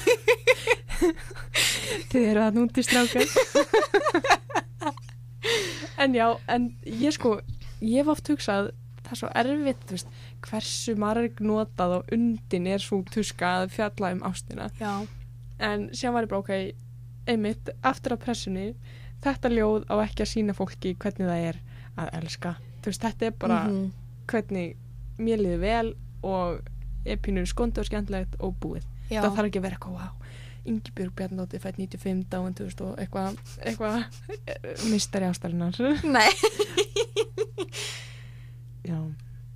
[2.11, 3.27] þið eru að núti strákar.
[6.01, 7.39] en já, en ég sko,
[7.81, 8.71] ég hef oft hugsað,
[9.05, 10.13] það er svo erfitt, þú veist,
[10.47, 14.71] hversu marg notað og undin er svo tuska að fjalla um ástina.
[14.81, 14.93] Já,
[15.61, 18.71] en síðan var ég bara ok einmitt, aftur af pressunni
[19.25, 21.61] þetta ljóð á ekki að sína fólki hvernig það er
[22.01, 22.55] að elska.
[22.81, 23.91] Þú veist, þetta er bara Mhm.
[24.27, 24.77] hvernig
[25.19, 26.61] mér liði vel og
[27.25, 28.83] pínur skondi og skemmtilegt og búið.
[29.11, 30.17] Já, það þarf ekki að vera eitthvað, wow
[30.71, 32.55] Ingibjörg Bjarnóti fætt 95 dáin,
[32.85, 34.05] og eitthvað eitthvað
[34.91, 35.73] mistari ástarinnar
[36.05, 36.29] Nei,
[38.85, 38.99] já,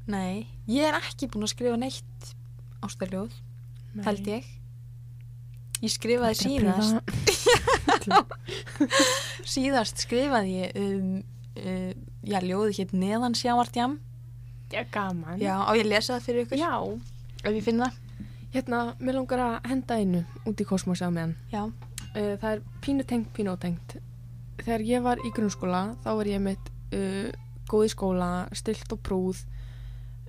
[0.08, 2.30] nei, ég er ekki búin að skrifa neitt
[2.84, 3.30] ástarljóð,
[3.94, 4.04] nei.
[4.04, 4.48] held ég.
[5.84, 7.14] Ég skrifaði síðast
[9.54, 11.08] Síðast skrifaði ég um
[11.60, 11.92] uh,
[12.24, 13.98] Já, ljóði hétt neðan sjávartjam.
[14.72, 15.36] Já, gaman.
[15.42, 16.58] Já, á ég lesa það fyrir ykkur?
[16.62, 16.72] Já,
[17.44, 17.98] Ef ég finn það.
[18.54, 21.66] Hérna, mér langar að henda einu út í kosmosi á meðan Já,
[22.14, 23.96] Uh, það er pínu tengt, pínu ótengt.
[24.60, 27.26] Þegar ég var í grunnskóla, þá var ég mitt uh,
[27.66, 29.40] góð í skóla, stilt og prúð,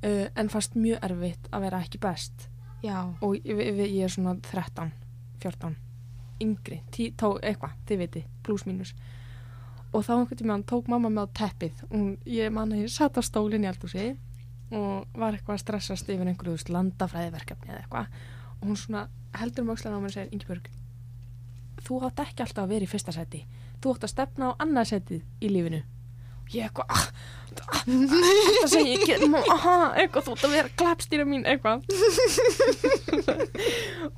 [0.02, 2.48] uh, en fannst mjög erfitt að vera ekki best.
[2.82, 4.90] já, Og ég, ég, ég er svona 13,
[5.46, 5.76] 14,
[6.44, 8.94] yngri, tí, tó, eitthvað, þið viti, pluss mínus.
[9.96, 11.84] Og þá einhvern tímann tók mamma mig á teppið.
[11.92, 14.10] Hún, ég man að ég satt á stólinn í eldhúsi
[14.76, 18.18] og var eitthvað að stressast yfir einhverju landafræðiverkefni eða eitthvað.
[18.60, 19.06] Og hún svona
[19.38, 20.74] heldur um aukslan á mér og segir, Ingibjörg,
[21.86, 23.42] þú átt ekki alltaf að vera í fyrsta seti
[23.82, 25.82] þú átt að stefna á annað setið í lífinu
[26.54, 27.06] ég eitthvað ah,
[27.66, 31.78] ah, þetta segi ég eitthvað þú átt að vera klappstýra mín eitthvað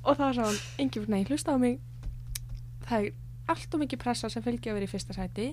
[0.08, 0.48] og það var svo
[0.84, 1.76] engi nei, hlusta á mig
[2.90, 3.16] það er
[3.48, 5.48] allt og mikið pressa sem fylgja að vera í fyrsta seti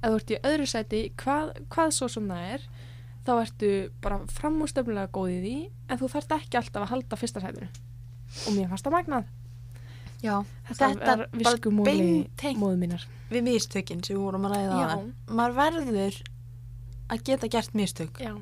[0.00, 2.66] ef þú ert í öðru seti hvað, hvað svo sem það er
[3.24, 3.70] þá ertu
[4.04, 5.54] bara framústöfnulega góð í því
[5.88, 7.68] en þú þarft ekki alltaf að halda fyrsta setinu
[8.48, 9.32] og mér fannst það magnað
[10.24, 11.24] já Þetta, Þetta er
[12.80, 13.02] mínar.
[13.28, 16.18] Við mistökin sem við vorum að ræða á Maður verður
[17.12, 18.32] að geta gert mistök Já.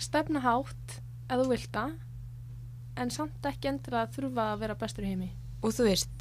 [0.00, 0.96] Stefna hátt
[1.30, 1.94] ef þú vilt það
[3.00, 5.30] en samt ekki endilega að þurfa að vera bestur í heimi.
[5.64, 6.19] og þú veist,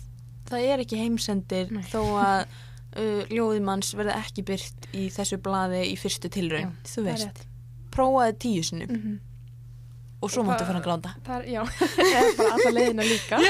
[0.49, 1.83] það er ekki heimsendir Nei.
[1.91, 2.39] þó að
[2.97, 7.39] uh, ljóðimanns verði ekki byrt í þessu blaði í fyrstu tilraun, þú það er veist
[7.95, 9.17] prófaði tíu sinnum Mm -hmm.
[10.21, 11.61] og svo máttu það- fara að gráta Það er, já,
[11.97, 13.37] eða bara alla leiðina líka.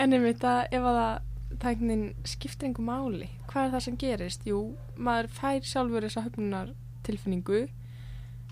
[0.00, 1.18] en einmitt að ef að það
[1.60, 4.46] tæknin skiptir einhver máli, hvað er það sem gerist?
[4.48, 4.60] Jú,
[4.96, 6.68] maður fær sjálfur þessa höfnunar
[7.06, 7.66] tilfinningu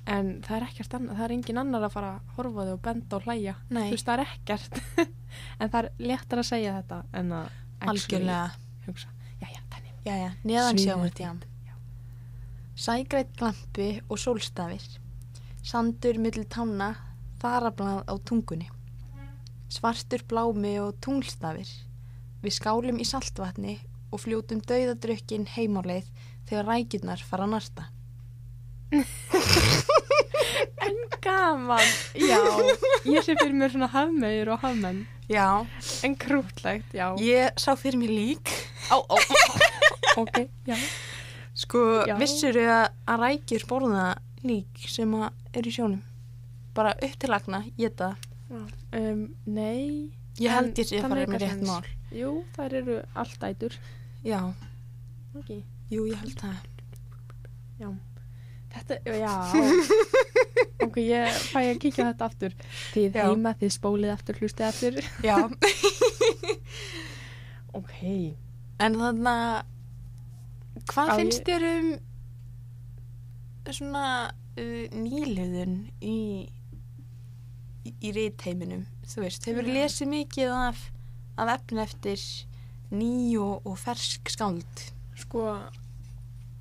[0.09, 2.81] en það er ekkert annað, það er engin annar að fara að horfa þig og
[2.87, 3.55] benda og hlæja.
[3.69, 4.81] Nei, Þú veist, það er ekkert.
[5.61, 8.47] en það er léttar að segja þetta en að algjörlega
[8.87, 9.13] hugsa.
[9.39, 9.89] Já, já, þannig.
[10.49, 11.43] Neðan sjávartjám
[12.79, 14.85] Sægrætt glampi og sólstafir
[15.67, 16.95] Sandur millir tána
[17.43, 18.71] Þarablað á tungunni
[19.69, 21.69] Svartur blámi og tunglstafir
[22.41, 23.77] Við skálum í saltvatni
[24.15, 26.09] og fljótum dauðadrukkin heimáleið
[26.49, 27.89] þegar rækjurnar fara að narta.
[30.89, 31.85] En gaman,
[32.17, 32.39] já,
[33.05, 35.67] ég sé fyrir mér svona hafmeir og hafmenn, Já,
[36.07, 37.11] en krútlegt, já.
[37.21, 38.49] ég sá fyrir mér lík.
[38.89, 39.17] Á, á,
[40.23, 40.77] ok, já.
[41.59, 42.15] Sko, Já.
[42.21, 44.05] vissur þau að, að rækjur borða
[44.47, 45.29] lík sem að
[45.59, 46.01] er í sjónum?
[46.79, 48.13] Bara upp til lagna, geta.
[48.95, 50.09] Um, nei,
[50.39, 51.89] Ég held ég sé það bara meikar með rétt mál.
[52.15, 53.75] jú, þær eru alltætur.
[54.25, 54.41] Já,
[55.37, 55.51] Ok,
[55.93, 56.63] jú, ég held það.
[57.83, 57.91] já.
[58.69, 59.33] Þetta, já.
[60.85, 62.53] ok, ég fæ að kíkja þetta aftur.
[62.93, 63.23] Þið Já.
[63.25, 64.95] heima, þið spólið aftur, hlustið aftur.
[65.25, 65.37] Já,
[67.79, 67.97] Ok.
[68.81, 69.57] en þannig að
[70.93, 71.89] hvað Á, finnst þér um
[73.69, 76.17] svona uh, nýliðun í,
[77.85, 78.85] í, í ritheiminum?
[79.09, 79.73] Þú veist, hefur Já.
[79.79, 80.79] lesið mikið af,
[81.41, 82.21] af efni eftir
[82.93, 84.75] ný og, og fersk skáld?
[85.19, 85.41] Sko,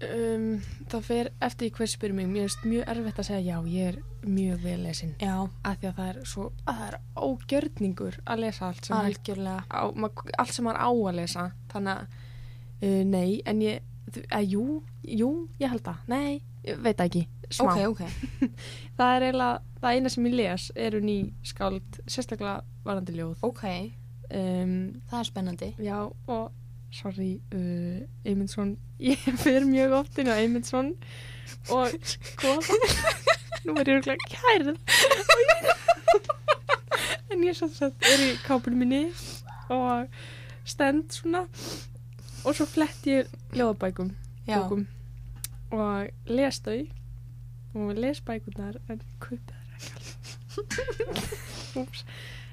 [0.05, 0.45] um,
[0.91, 2.27] það fer eftir í hver spyrir mig.
[2.31, 5.13] Mér finnst mjög erfitt að segja já, ég er mjög vel lesin.
[5.21, 8.97] Já, Af því að það er svo, að það er ógjörningur að lesa allt sem,
[8.97, 9.63] algjörlega.
[9.71, 9.81] á,
[10.41, 11.45] allt sem maður á að lesa.
[11.73, 12.19] Þannig að,
[12.81, 13.93] uh, nei, en ég,
[14.31, 14.65] að, jú,
[15.03, 15.31] jú,
[15.61, 16.03] ég held það.
[16.07, 16.41] Nei,
[16.83, 17.27] veit ekki.
[17.47, 17.71] Smá.
[17.71, 18.49] Ok, ok.
[18.97, 21.13] Það er eiginlega, það eina sem ég les eru ný
[21.47, 23.37] skáld, sérstaklega varandi ljóð.
[23.47, 23.63] Ok,
[24.27, 24.71] Um,
[25.07, 25.67] það er spennandi.
[25.79, 26.49] Já, og
[26.93, 30.93] sorry, uh, Eymundsson, ég fer mjög oft inn á Eymundsson
[31.71, 32.55] og sko,
[33.67, 34.73] nú er ég örgulega kærið
[37.31, 39.03] en ég svo sett er í kápunum minni
[39.73, 40.07] og
[40.67, 41.45] stend svona
[42.43, 44.13] og svo flett ég ljóðabækum
[45.75, 46.79] og les þau
[47.77, 50.15] og les bækurnar en kaupi þær ekki
[51.77, 52.01] Úps.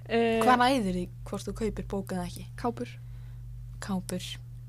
[0.05, 2.43] Uh, hvað ræður því hvort þú kaupir bókað ekki?
[2.61, 2.91] Kápur
[3.85, 4.25] Kápur.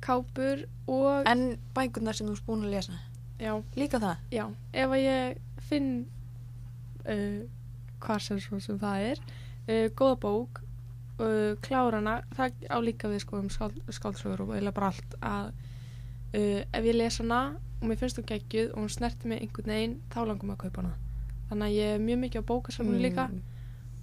[0.05, 2.97] kápur og En bækurnar sem þú ert búin að lesa?
[3.39, 4.18] já, Líka það?
[4.32, 5.38] já, ef að ég
[5.70, 5.89] finn
[7.09, 7.41] uh,
[8.03, 10.61] hvað sem svo sem það er uh, góða bók
[11.20, 15.49] uh, klárana, það á líka við sko um skáld, skáldsögur og eða bara allt að
[16.36, 17.41] uh, ef ég les hana
[17.82, 20.82] og mér finnst þú geggjuð og hún snerti mig einhvern veginn, þá langum að kaupa
[20.84, 20.93] hana
[21.49, 23.41] þannig að ég er mjög mikið á bókasafnum líka Mm.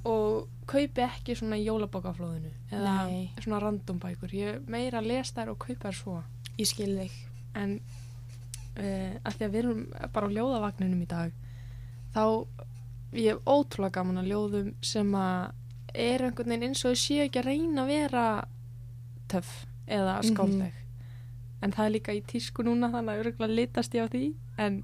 [0.05, 3.31] Og kaupi ekki svona í jólabókaflóðinu eða Nei.
[3.41, 6.17] svona random bækur ég meira að lesa þær og kaupa þær svo
[6.59, 7.13] Ég skil þig.
[7.55, 7.81] en
[8.79, 9.83] uh, að því að við erum
[10.13, 11.33] bara á ljóðavagninum í dag
[12.15, 12.23] þá
[13.13, 15.53] ég hef ótrúlega gaman að ljóðum sem að
[15.95, 18.25] er einhvern veginn eins og þau séu ekki að reyna að vera
[19.29, 20.31] töff eða Mhm.
[20.33, 20.73] skáldleg
[21.63, 24.83] en það er líka í tísku núna þannig að örgulega litast ég á því en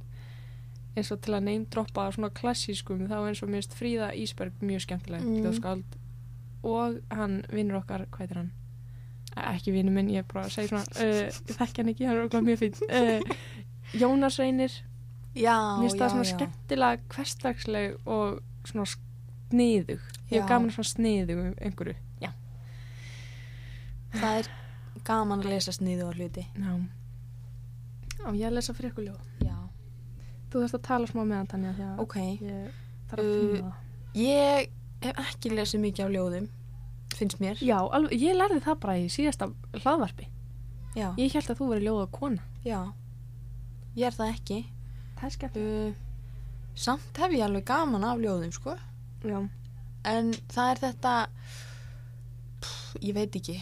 [0.98, 5.24] eins og til að neymdroppa svona klassískum þá eins og minnst Fríða Ísberg mjög skemmtilegt
[5.24, 5.42] Mhm.
[5.46, 5.98] ljóðskáld
[6.68, 8.50] og hann vinnur okkar, hvað heitir hann?
[9.36, 12.06] Eh, ekki vinnur minn, ég er bara að segja svona uh, ég þekki hann ekki,
[12.08, 13.36] hann er okkur mjög fín uh,
[13.94, 14.72] Jónas Reynir
[15.38, 16.34] Já, mér já, svona já.
[16.34, 20.00] skemmtilega hversdagsleg og svona sniðug
[20.32, 22.32] ég hef gaman svona sniðug um einhverju já,
[24.12, 24.48] Það er
[25.04, 26.46] gaman að lesa sniðu á hluti.
[26.58, 26.72] já
[28.26, 29.54] og ég lesa fyrir ykkur ljóð Já.
[30.50, 32.16] Þú þarfst að tala smá með hann þannig að því að Ok.
[32.42, 32.70] ég
[33.10, 34.70] þarf að Uh, finna það Ég
[35.02, 36.48] hef ekki lesið mikið á ljóðum,
[37.14, 37.56] finnst mér.
[37.62, 39.50] já, alveg, ég lærði það bara í síðasta
[39.82, 40.26] hlaðvarpi
[40.96, 41.12] Já.
[41.16, 42.80] ég held að þú verið ljóða kona Já.
[43.96, 44.58] Ég er það ekki.
[45.18, 45.92] það er skemmt Uh,
[46.74, 48.76] samt hef ég alveg gaman af ljóðum, sko.
[49.24, 49.48] já,
[50.04, 51.14] En það er þetta,
[52.60, 53.56] pff, ég veit ekki.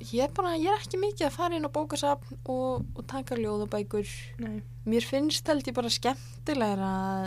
[0.00, 3.36] Ég er bara, ég er ekki mikið að fara inn á bókasafn og, og taka
[3.36, 4.08] ljóðabækur.
[4.40, 7.24] nei Mér finnst held ég bara skemmtilegra að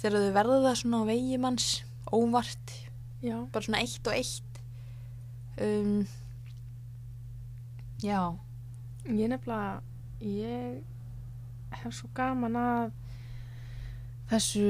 [0.00, 1.68] þegar þau verða það svona á vegi manns,
[2.10, 2.74] óvart,
[3.22, 4.58] já, bara svona eitt og eitt.
[5.62, 6.00] Um,
[8.02, 8.18] já,
[9.06, 9.80] ég nefnilega
[10.24, 10.82] ég
[11.78, 12.92] hef svo gaman að
[14.32, 14.68] þessu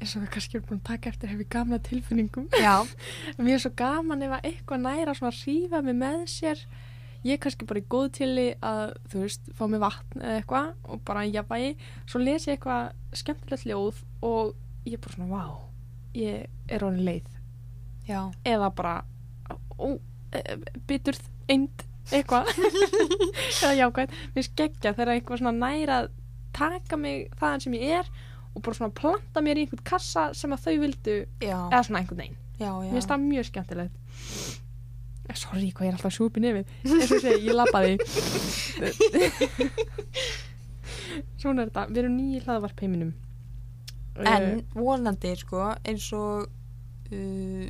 [0.00, 2.46] eins og við kannski erum búin að taka eftir hef ég gaman að tilfinningum
[3.44, 6.62] mér er svo gaman ef að eitthvað næra svona rífa mig með sér.
[7.20, 10.70] Ég er kannski bara í góð tili að þú veist, fá mig vatn eða eitthvað
[10.88, 11.74] og bara jafnvægi,
[12.08, 14.54] svo les ég eitthvað skemmtilegt ljóð og
[14.88, 15.68] ég er bara svona, vá
[16.16, 17.28] ég er honum leið.
[18.08, 18.94] Já, eða bara
[19.76, 20.00] ó,
[20.32, 20.40] e,
[20.88, 21.20] biturð,
[21.52, 22.48] eind eitthvað.
[23.62, 26.10] Eða jákvæmt mér skeggja þegar eitthvað svona næra að
[26.56, 28.10] taka mig þaðan sem ég er
[28.54, 32.02] og bara svona planta mér í einhvern kassa sem að þau vildu, já, eða svona
[32.02, 32.38] einhvern veginn.
[32.60, 33.94] Mér finnst það mjög skemmtilegt.
[35.30, 37.94] Eh, sorry hvað ég er alltaf sjúpi nefið eins og segi, ég labbaði.
[41.40, 41.82] Svona er þetta.
[41.88, 43.12] Við erum nýji hlaðvarp heiminum
[44.26, 46.48] En vonandi, sko, eins og
[47.14, 47.66] uh,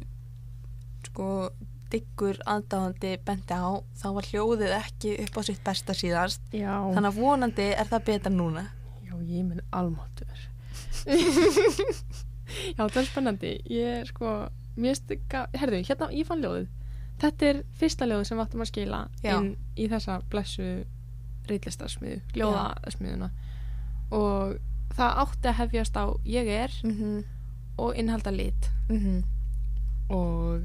[1.07, 1.27] sko,
[1.91, 6.43] diggur aðdáðandi bendi á þá var hljóðið ekki upp á sitt besta síðast.
[6.55, 8.67] Já, þannig að vonandi er það betra núna.
[9.07, 10.47] Já ég minn almáttur.
[12.77, 13.53] já, það er spennandi.
[13.71, 14.35] Ég er sko,
[14.77, 16.69] mér finnst, herðu, hérna, ég fann ljóðið.
[17.21, 19.35] Þetta er fyrsta ljóðið sem við áttum að skila Já.
[19.35, 20.69] inn í þessa blessu
[21.51, 23.29] reitlistarsmiðu, ljóðasmiðuna.
[24.17, 24.55] Og
[24.97, 27.21] það átti að hefjast á ég er mm -hmm.
[27.77, 28.71] og innhalda lit.
[28.89, 29.23] Mm
[30.11, 30.63] og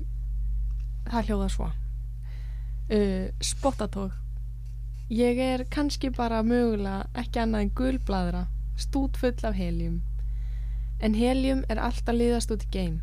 [1.05, 4.13] það hljóða svo uh, spottatók
[5.13, 8.45] ég er kannski bara mögulega ekki annað en gulbladra
[8.77, 10.01] stút full af helium
[11.03, 13.01] en helium er alltaf liðast út í geim.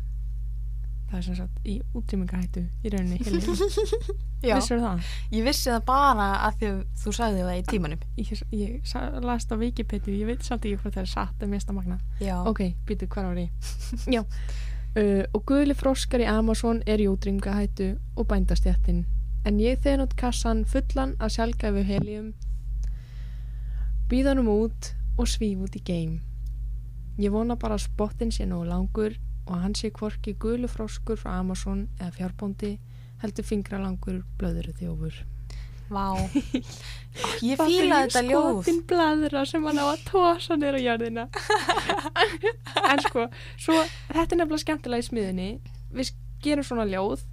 [1.09, 3.59] Það er sem sagt í útrýmingahættu í rauninni helium.
[4.43, 5.03] Já, vissur það?
[5.31, 8.01] ég vissi það bara að því að þú sagði það í tímanum.
[8.17, 11.45] Ég, ég sa- las það á Wikipedia ég veit samt ekki hvort það er satt
[11.45, 13.49] en mesta magna Já, ok, býtu ég?
[14.17, 14.23] Já.
[14.93, 19.05] Uh, og guðli froskar í Amazon er í útrýmingahættu og bændastjættin
[19.45, 22.33] en ég þegar út kassan fullan af sjálfgæfu helium
[24.11, 26.19] býðanum út og svíf út í geim
[27.19, 31.19] ég vona bara að spottin sé nógu langur og að hann sé hvorki guðli froskur
[31.19, 32.77] frá Amazon eða fjárbóndi
[33.23, 35.21] heldur fingralangur blöður þjófur.
[35.93, 36.15] Vá.
[37.45, 38.63] Ég fíla þetta ljóð.
[38.63, 41.27] skotin bladra sem hann á að tósa nýra á jörðina.
[42.93, 43.75] En sko svo,
[44.09, 45.49] þetta er nefnilega skemmtilega í smiðinni.
[45.93, 47.23] Við gerum svona ljóð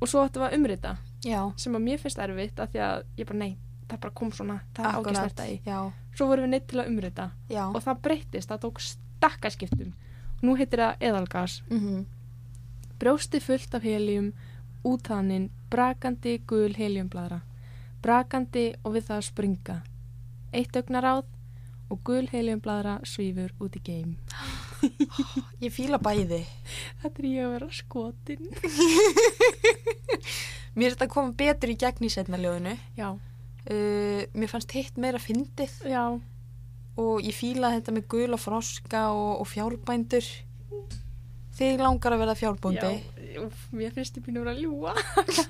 [0.00, 0.94] og svo ættum við að umrita
[1.26, 3.50] Já, sem að mér finnst erfitt af því að ég bara nei,
[3.90, 5.56] það bara kom svona það er ágæst þetta í.
[5.66, 5.78] Já,
[6.16, 7.64] svo vorum við neitt til að umrita já.
[7.68, 8.80] og það breyttist, það tók
[9.20, 9.92] stakkaskiptum.
[10.40, 11.60] Nú heitir það eðalgas.
[11.68, 12.08] Mm
[13.00, 14.26] brjósti fullt af helium
[14.84, 17.38] útþaninn, brakandi gul heliumbladra
[18.00, 19.76] brakandi og við það að springa.
[20.56, 21.26] Eitt augnaráð
[21.90, 24.14] og gul heliumbladra svífur út í geim.
[25.64, 26.42] Ég fíla bæði.
[27.02, 28.46] Þetta er ég að vera skotin.
[30.76, 32.76] Mér er þetta að koma betur í gegn í setna ljóðinu.
[32.96, 35.74] Já, uh, Mér fannst hitt meira fyndið.
[35.90, 36.04] Já,
[37.00, 40.28] og ég fíla þetta með gula froska og, og fjárbændur.
[41.60, 42.92] Þig langar að verða fjárbóndi.
[43.00, 43.20] Já
[43.70, 44.94] mér finnst ég býnur að ljúa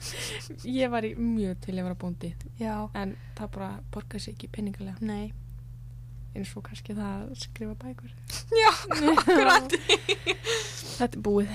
[0.81, 4.51] ég var í mjög til að vera bóndi Já, en það bara borgaði sig ekki
[4.53, 5.31] penningalega nei.
[6.31, 8.11] Eins og kannski það að skrifa bækur.
[8.55, 8.69] Já,
[9.11, 9.73] akkurat.
[11.01, 11.55] Þetta er búið.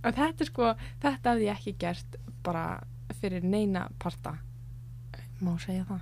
[0.00, 2.64] Og þetta er sko þetta hafði ég ekki gert bara
[3.20, 4.36] fyrir neina parta.
[5.40, 6.00] Má segja það?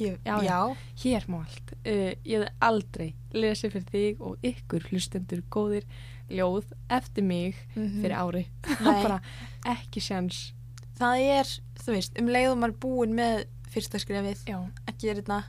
[0.00, 0.58] Ég, Já, Já,
[1.02, 1.72] hér má allt.
[1.84, 5.84] Uh, ég hefði aldrei lesið fyrir þig og ykkur hlustendur góðir
[6.32, 8.00] ljóð eftir mig Mhm.
[8.02, 8.44] fyrir ári.
[8.84, 9.20] Bara
[9.68, 10.52] ekki sjans.
[10.98, 11.50] Það er,
[11.82, 15.42] þú veist, um leiðum maður er búin með fyrsta skrefið já, ekki er þetta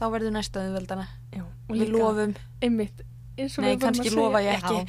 [0.00, 1.06] þá verður næsta auðveldana
[1.70, 2.34] Við lofum.
[2.64, 3.02] einmitt
[3.38, 4.80] eins og Nei, kannski lofa ég já.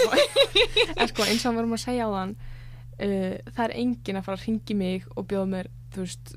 [1.00, 2.34] en sko eins og við vorum að segja á þann
[3.00, 6.32] uh, það er enginn að fara að ringi mig og bjóða mér þú veist,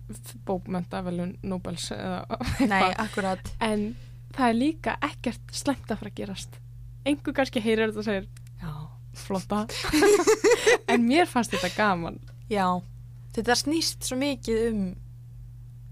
[0.47, 2.23] bókmöntavelun Nobels eða
[2.71, 2.95] Nei, eitthvað.
[3.05, 3.51] akkurat.
[3.61, 3.85] En
[4.33, 6.57] það er líka ekkert slæmt að fara að gerast.
[7.05, 8.27] Einhver kannski heyrir þetta og segir
[8.63, 8.73] já,
[9.25, 9.65] flotta.
[10.93, 12.17] En mér fannst þetta gaman.
[12.51, 12.65] Já,
[13.35, 14.83] þetta snýst svo mikið um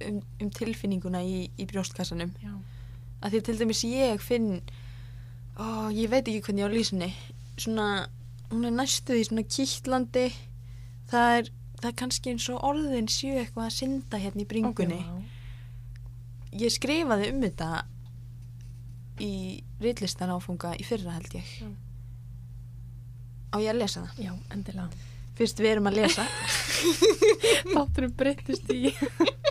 [0.08, 2.32] um, um tilfinninguna í, í brjóstkassanum.
[2.42, 2.54] Já,
[3.22, 4.50] að því til dæmis ég finn
[5.58, 7.10] ó, ég veit ekki hvernig ég á lýsinni
[7.62, 7.88] svona,
[8.52, 10.26] hún er næstu því svona kýtlandi
[11.12, 11.51] það er,
[11.82, 15.01] það er kannski eins og orðin séu eitthvað að synda hérna í bringunni.
[16.62, 17.70] Ég skrifaði um þetta
[19.22, 19.34] í
[19.82, 21.47] ritlistan áfunga í fyrra held ég.
[21.62, 21.70] Já.
[23.51, 24.14] á ég að lesa það?
[24.26, 25.07] Já, endilega.
[25.38, 26.26] Fyrst við erum að lesa.
[27.74, 28.91] Þátturum breyttist í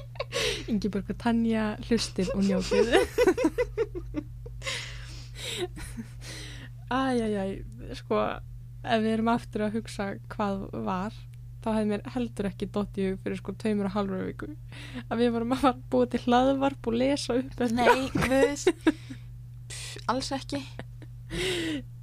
[0.70, 2.86] Ingeborg og Tanja hlustir og njótið.
[6.90, 7.52] Æjæjæj
[8.00, 8.16] sko,
[8.82, 10.56] ef við erum aftur að hugsa hvað
[10.86, 11.14] var
[11.60, 14.50] þá hefði mér heldur ekki dott í hug fyrir sko tveimur og halvur viku
[15.06, 18.56] að við vorum að fara búa til hlaðvarp og lesa upp nei,
[19.70, 20.58] Pff, alls ekki.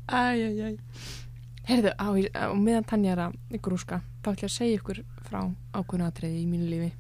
[0.07, 0.77] Æjæjæj
[1.67, 2.07] Heyrðu, á,
[2.47, 5.41] á meðan Tanja er að grúska þá ætla ég að segja ykkur frá
[5.75, 6.91] ákveðna atriði í mínu lífi.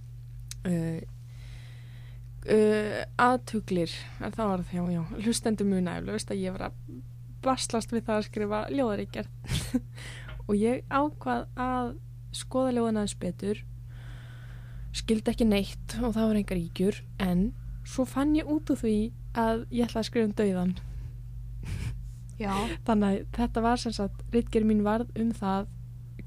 [0.67, 0.97] Uh,
[2.51, 2.97] uh,
[3.29, 6.81] aðtuglir það var það, já, já, hlustendur muna eflaust að ég var að
[7.45, 9.79] baslast við það að skrifa ljóðaríkjart
[10.49, 11.95] og ég ákvað að
[12.37, 13.63] skoða ljóðan aðeins betur
[14.97, 17.47] skildi ekki neitt og það var engar ígjur en
[17.87, 18.97] svo fann ég út úr því
[19.37, 20.75] að ég ætla að skrifa um dauðan
[22.41, 22.53] já,
[22.87, 25.69] Þannig að þetta var sem sagt ritgerð mín varð um það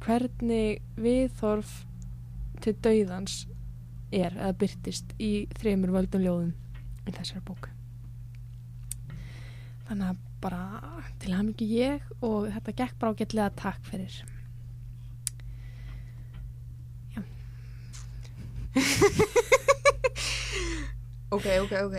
[0.00, 1.74] hvernig viðþorf
[2.64, 3.44] til dauðans
[4.10, 6.50] er eða byrtist í þremur völdum ljóðum
[7.06, 7.68] í þessari bók.
[9.88, 10.64] Þannig að bara
[11.20, 14.20] til hann ekki ég og þetta gekk bara ágætlega takk fyrir.
[21.30, 21.96] Ok, ok, ok.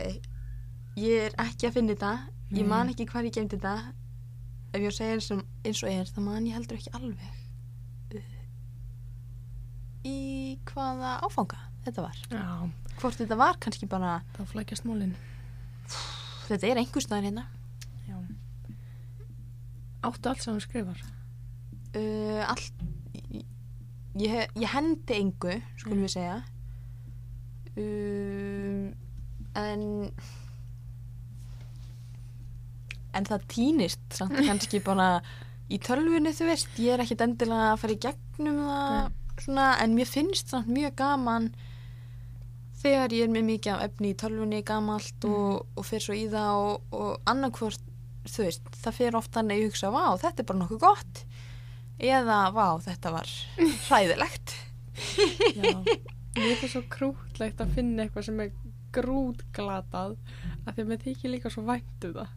[0.99, 2.09] Ég er ekki að finna þetta.
[2.51, 2.67] Ég Nei.
[2.67, 3.93] man ekki hvar ég gemdi þetta.
[4.76, 7.32] Ef ég að segja eins og, er, þá man ég heldur ekki alveg.
[8.15, 8.36] uh,
[10.07, 10.15] Í
[10.72, 12.19] hvaða áfanga þetta var.
[12.32, 12.43] Já,
[13.01, 15.15] Hvort þetta var kannski bara, þá flækjast mólinn.
[16.49, 17.45] þetta er einhver staðar hérna.
[18.09, 18.17] Já.
[20.11, 20.99] Áttu allt sem hann skrifar.
[21.95, 22.84] Uh, allt,
[24.19, 26.05] ég, ég hendi engu, skulum Mm.
[26.07, 26.38] við segja.
[27.80, 28.91] Um,
[29.55, 29.84] en
[33.15, 35.22] en það týnist samt kannski bara
[35.72, 38.97] í tölvunni þú veist, ég er ekkit endilega að fara í gegnum það
[39.41, 41.51] svona, en mér finnst samt mjög gaman
[42.82, 46.28] þegar ég er með mikið af efni í tölvunni gamalt og, og fer svo í
[46.32, 47.88] það og, og annarkvort
[48.30, 51.22] þú veist, það fer oft þannig að ég hugsa vá, þetta er bara nokkuð gott.
[52.01, 53.32] Eða vá, þetta var
[53.88, 54.55] hræðilegt.
[55.57, 55.72] Já.
[56.38, 58.53] Mér finnst svo krútlegt að finna eitthvað sem er
[58.95, 60.15] grútglatað
[60.65, 62.34] af því að mér þykir líka svo vænt um það.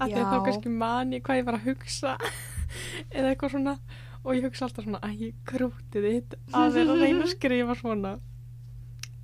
[0.00, 2.14] Af því að þá kannski man ég hvað ég var að hugsa
[3.16, 3.76] eða eitthvað svona
[4.20, 7.76] og ég hugsa alltaf svona að ég krútið þitt að vera að reyna að skrifa
[7.80, 8.14] svona.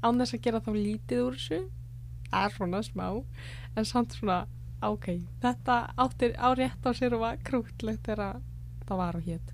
[0.04, 1.62] Án þess að gera þá lítið úr þessu
[2.30, 3.06] það er svona smá
[3.76, 4.38] en samt svona
[4.84, 5.08] ok,
[5.42, 8.40] þetta áttir á rétt á sér og var krútlegt þegar
[8.86, 9.52] það var og hétt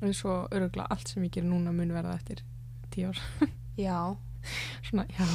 [0.00, 2.44] eins og öruglega allt sem ég gerir núna mun verða eftir
[2.94, 3.20] tíu ár.
[3.80, 4.16] Já,
[4.82, 5.26] svona, já,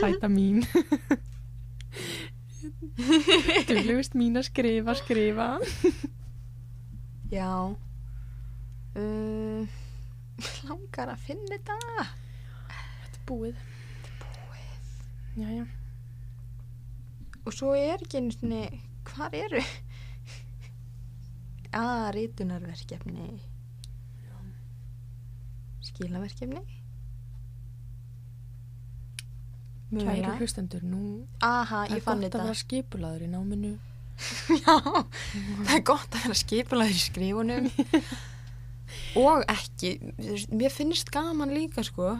[0.00, 0.62] sæta mín.
[3.68, 5.48] Duglegust mín að skrifa, skrifa.
[7.32, 7.50] Já.
[8.94, 9.66] Um,
[10.68, 11.78] langar að finna þetta.
[12.70, 13.56] Þetta er búið.
[15.34, 15.64] Já, já.
[17.44, 18.62] Og svo er ekki einu sinni
[19.10, 19.60] hvar eru?
[21.74, 23.32] Að rítunarverkefni
[25.90, 26.62] skilaverkefni.
[29.94, 32.38] Kæri hlustendur, nú aha, það er gott að þetta.
[32.42, 33.72] vera skipulaður í náminu.
[34.64, 37.68] Já, það er gott að vera skipulaður í skrifunum.
[39.18, 39.92] Og ekki
[40.54, 42.16] mér finnst gaman líka sko.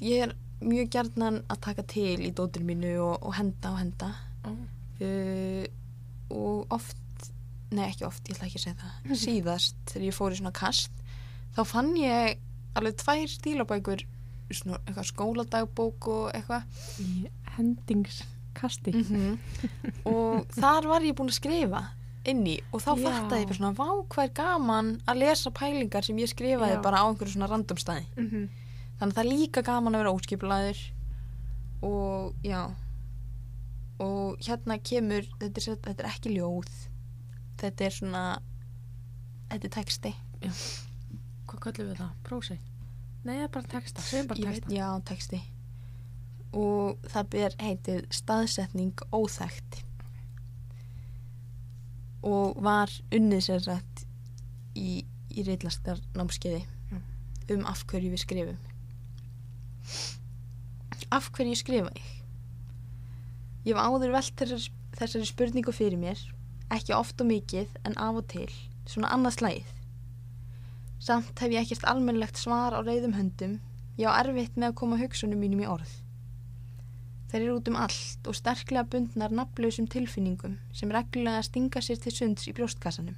[0.00, 0.34] Ég er
[0.64, 4.10] mjög gjarnan að taka til í dóttir mínu og, og henda og henda.
[4.44, 4.52] Ó,
[5.04, 5.64] uh,
[6.34, 7.00] og oft
[7.74, 9.14] nei ekki oft, ég ætla ekki að segja það.
[9.24, 11.03] Síðast þegar ég fór í svona kast
[11.54, 12.38] þá fann ég
[12.74, 14.04] alveg tvær stílabækur
[14.50, 16.64] eitthvað skóladagbók og eitthvað.
[17.02, 17.26] Í
[17.56, 18.94] hendingskasti.
[20.10, 21.84] Og þar var ég búin að skrifa
[22.28, 23.04] inn í og þá Já.
[23.04, 26.82] fattaði ég bara svona vá hvað er gaman að lesa pælingar sem ég skrifaði Já.
[26.84, 28.06] bara á einhverju svona random staði.
[28.16, 28.46] Mm -hmm.
[28.98, 30.80] þannig að það er líka gaman að vera óskipulaður
[31.82, 32.74] og já.
[33.98, 36.72] Og hérna kemur þetta er, þetta er ekki ljóð.
[37.60, 38.24] Þetta er svona
[39.50, 40.14] þetta er texti.
[40.40, 40.83] Hvað
[41.64, 42.14] kallum við það?
[42.28, 42.60] Prósi?
[43.24, 45.40] Nei, það er bara texta, segjum bara texta veit, já, texti
[46.54, 49.80] og það ber heitið staðsetning óþægt
[52.24, 54.04] og var unnið sér rætt
[54.78, 55.02] í,
[55.34, 57.00] í reillastar námskeiði Já.
[57.56, 58.60] um af hverju við skrifum
[61.14, 62.12] af hverju skrifa ég
[63.64, 66.20] ég hef áður velt þessari, þessari spurningu fyrir mér
[66.74, 68.50] ekki oft og mikið en af og til
[68.88, 69.73] svona annað slæð
[71.04, 73.58] samt hef ég ekkert almennlegt svar á reyðum höndum.
[74.00, 75.90] Ég á erfitt með að koma hugsunum mínum í orð.
[77.28, 82.12] Þeir eru út um allt og sterklega bundnar nafnlausum tilfinningum sem reglulega stinga sér til
[82.14, 83.16] sunds í brjóstkassanum.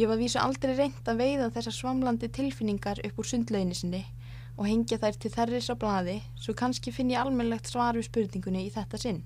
[0.00, 4.00] Ég var vísu aldrei reynt að veiða þessar svamlandi tilfinningar upp úr sundlauginni sinni
[4.56, 8.64] og hengja þær til þerris á blaði svo kannski finn ég almennlegt svar við spurningunni
[8.66, 9.22] í þetta sinn.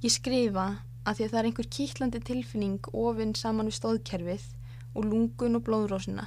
[0.00, 0.68] Ég skrifa
[1.04, 4.48] að því að það er einhver kýtlandi tilfinning ofinn saman við stóðkerfið
[4.94, 6.26] og lungun og blóðrósina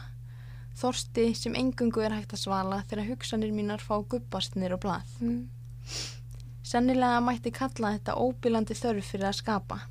[0.79, 5.15] þorsti sem engungu er hægt að svala þegar hugsanir mínar fá gubbastnir og blað.
[5.21, 5.47] Mm.
[6.63, 9.81] sennilega mætti kalla þetta óbílandi þörf fyrir að skapa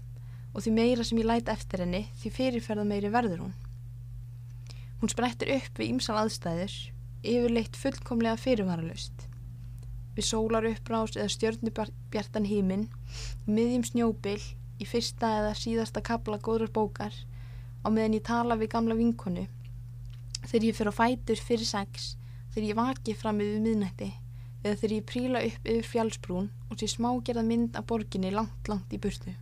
[0.53, 3.53] og því meira sem ég læt eftir henni því fyrirferða meiri verður hún.
[5.01, 6.75] Hún sprettur upp við ýmsal aðstæður
[7.23, 9.29] yfirleitt fullkomlega fyrirvaralaust.
[10.17, 12.89] Við sólar uppbrás eða stjörnubjartan hímin
[13.47, 14.41] miðjum snjóbil
[14.81, 17.15] í fyrsta eða síðasta kapla góðrar bókar
[17.83, 19.47] á meðan ég tala við gamla vinkonu
[20.47, 22.13] þegar ég fyrir á fætur fyrir sex
[22.55, 24.11] þegar ég vaki fram yfir miðnætti
[24.63, 28.93] eða þegar ég príla upp yfir fjálsbrún og sé smágerða mynd af borginni langt, langt
[28.95, 29.35] í burtu.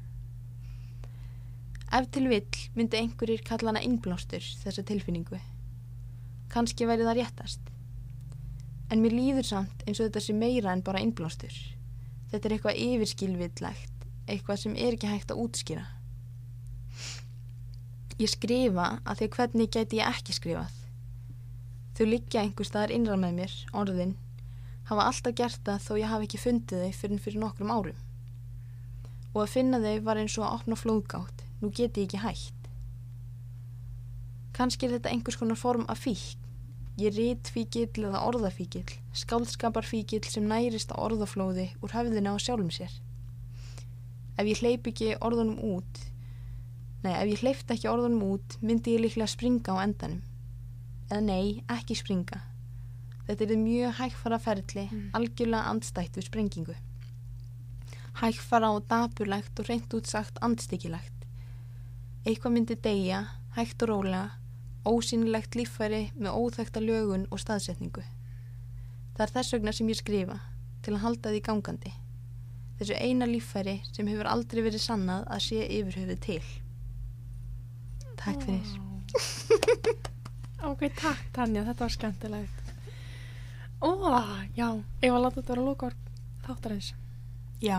[1.90, 5.40] Ef til vill myndi einhverjir kalla hana innblástur þessa tilfinningu.
[6.50, 7.60] Kanski væri það réttast.
[8.90, 11.52] En mér líður samt eins og þetta sé meira en bara innblástur.
[12.30, 15.84] Þetta er eitthvað yfirskilvillegt, eitthvað sem er ekki hægt að útskýra.
[18.20, 20.74] Ég skrifa að því hvernig gæti ég ekki skrifað.
[21.96, 24.12] Þau liggja einhver staðar innra með mér, orðin,
[24.90, 28.02] hafa alltaf gert það þó ég hafi ekki fundið þau fyrir fyrir nokkrum árum.
[29.32, 32.68] Og að finna þau var eins og að opna flóðgátt, nú geti ég ekki hægt.
[34.52, 36.36] Kanski er þetta einhvers konar form af fík.
[37.00, 42.92] Ég rít fíkill eða orðafíkill, skáldskaparfíkill sem nærist á orðaflóði úr höfðinu á sjálfum sér.
[44.36, 46.09] Ef ég hleyp ekki orðunum út,
[47.04, 50.22] nei, ef ég hleyft ekki orðunum út, myndi ég líklega springa á endanum.
[51.10, 52.42] Eða nei, ekki springa.
[53.26, 55.10] Þetta er mjög hægfara ferli, Mm.
[55.14, 56.74] algjörlega andstætt við sprengingu.
[58.20, 61.24] Hægfara og dapurlegt og reynt útsagt andstykkilegt.
[62.26, 63.20] Eitthvað myndi deyja,
[63.56, 64.30] hægt og rólega,
[64.84, 68.02] ósýnilegt líffæri með óþekta lögun og staðsetningu.
[69.16, 70.40] Það er þess vegna sem ég skrifa,
[70.82, 71.92] til að halda því gangandi.
[72.80, 76.42] Þessu eina líffæri sem hefur aldrei verið sannað að sé yfirhöfuð til.
[78.20, 78.78] Takk fyrir.
[80.60, 82.72] Ok, takk Tanja, þetta var skemmtilegt.
[83.80, 83.88] Ó,
[84.52, 84.66] já,
[85.00, 85.94] ég var að láta þetta vera lókar
[86.44, 86.90] þáttarins.
[87.64, 87.78] Já,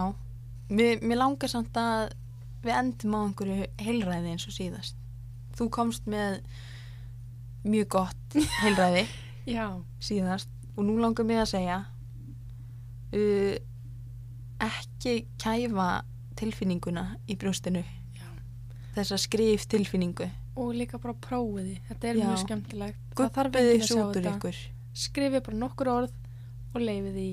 [0.74, 2.16] mér, mér langar samt að
[2.66, 4.98] við endum á einhverju heilræði eins og síðast.
[5.58, 6.40] Þú komst með
[7.62, 9.06] mjög gott heilræði
[10.10, 11.80] síðast og nú langar mig að segja
[13.14, 13.56] uh,
[14.66, 15.90] ekki kæfa
[16.42, 17.86] tilfinninguna í brjóstinu.
[18.96, 20.30] Þessa skrif tilfinningu
[20.60, 22.26] Og líka bara prófiði, þetta er Já.
[22.28, 23.04] mjög skemmtilegt.
[23.16, 24.58] Guppiði svo út úr ykkur.
[24.92, 26.12] Skrifið bara nokkur orð
[26.76, 27.30] og leifið því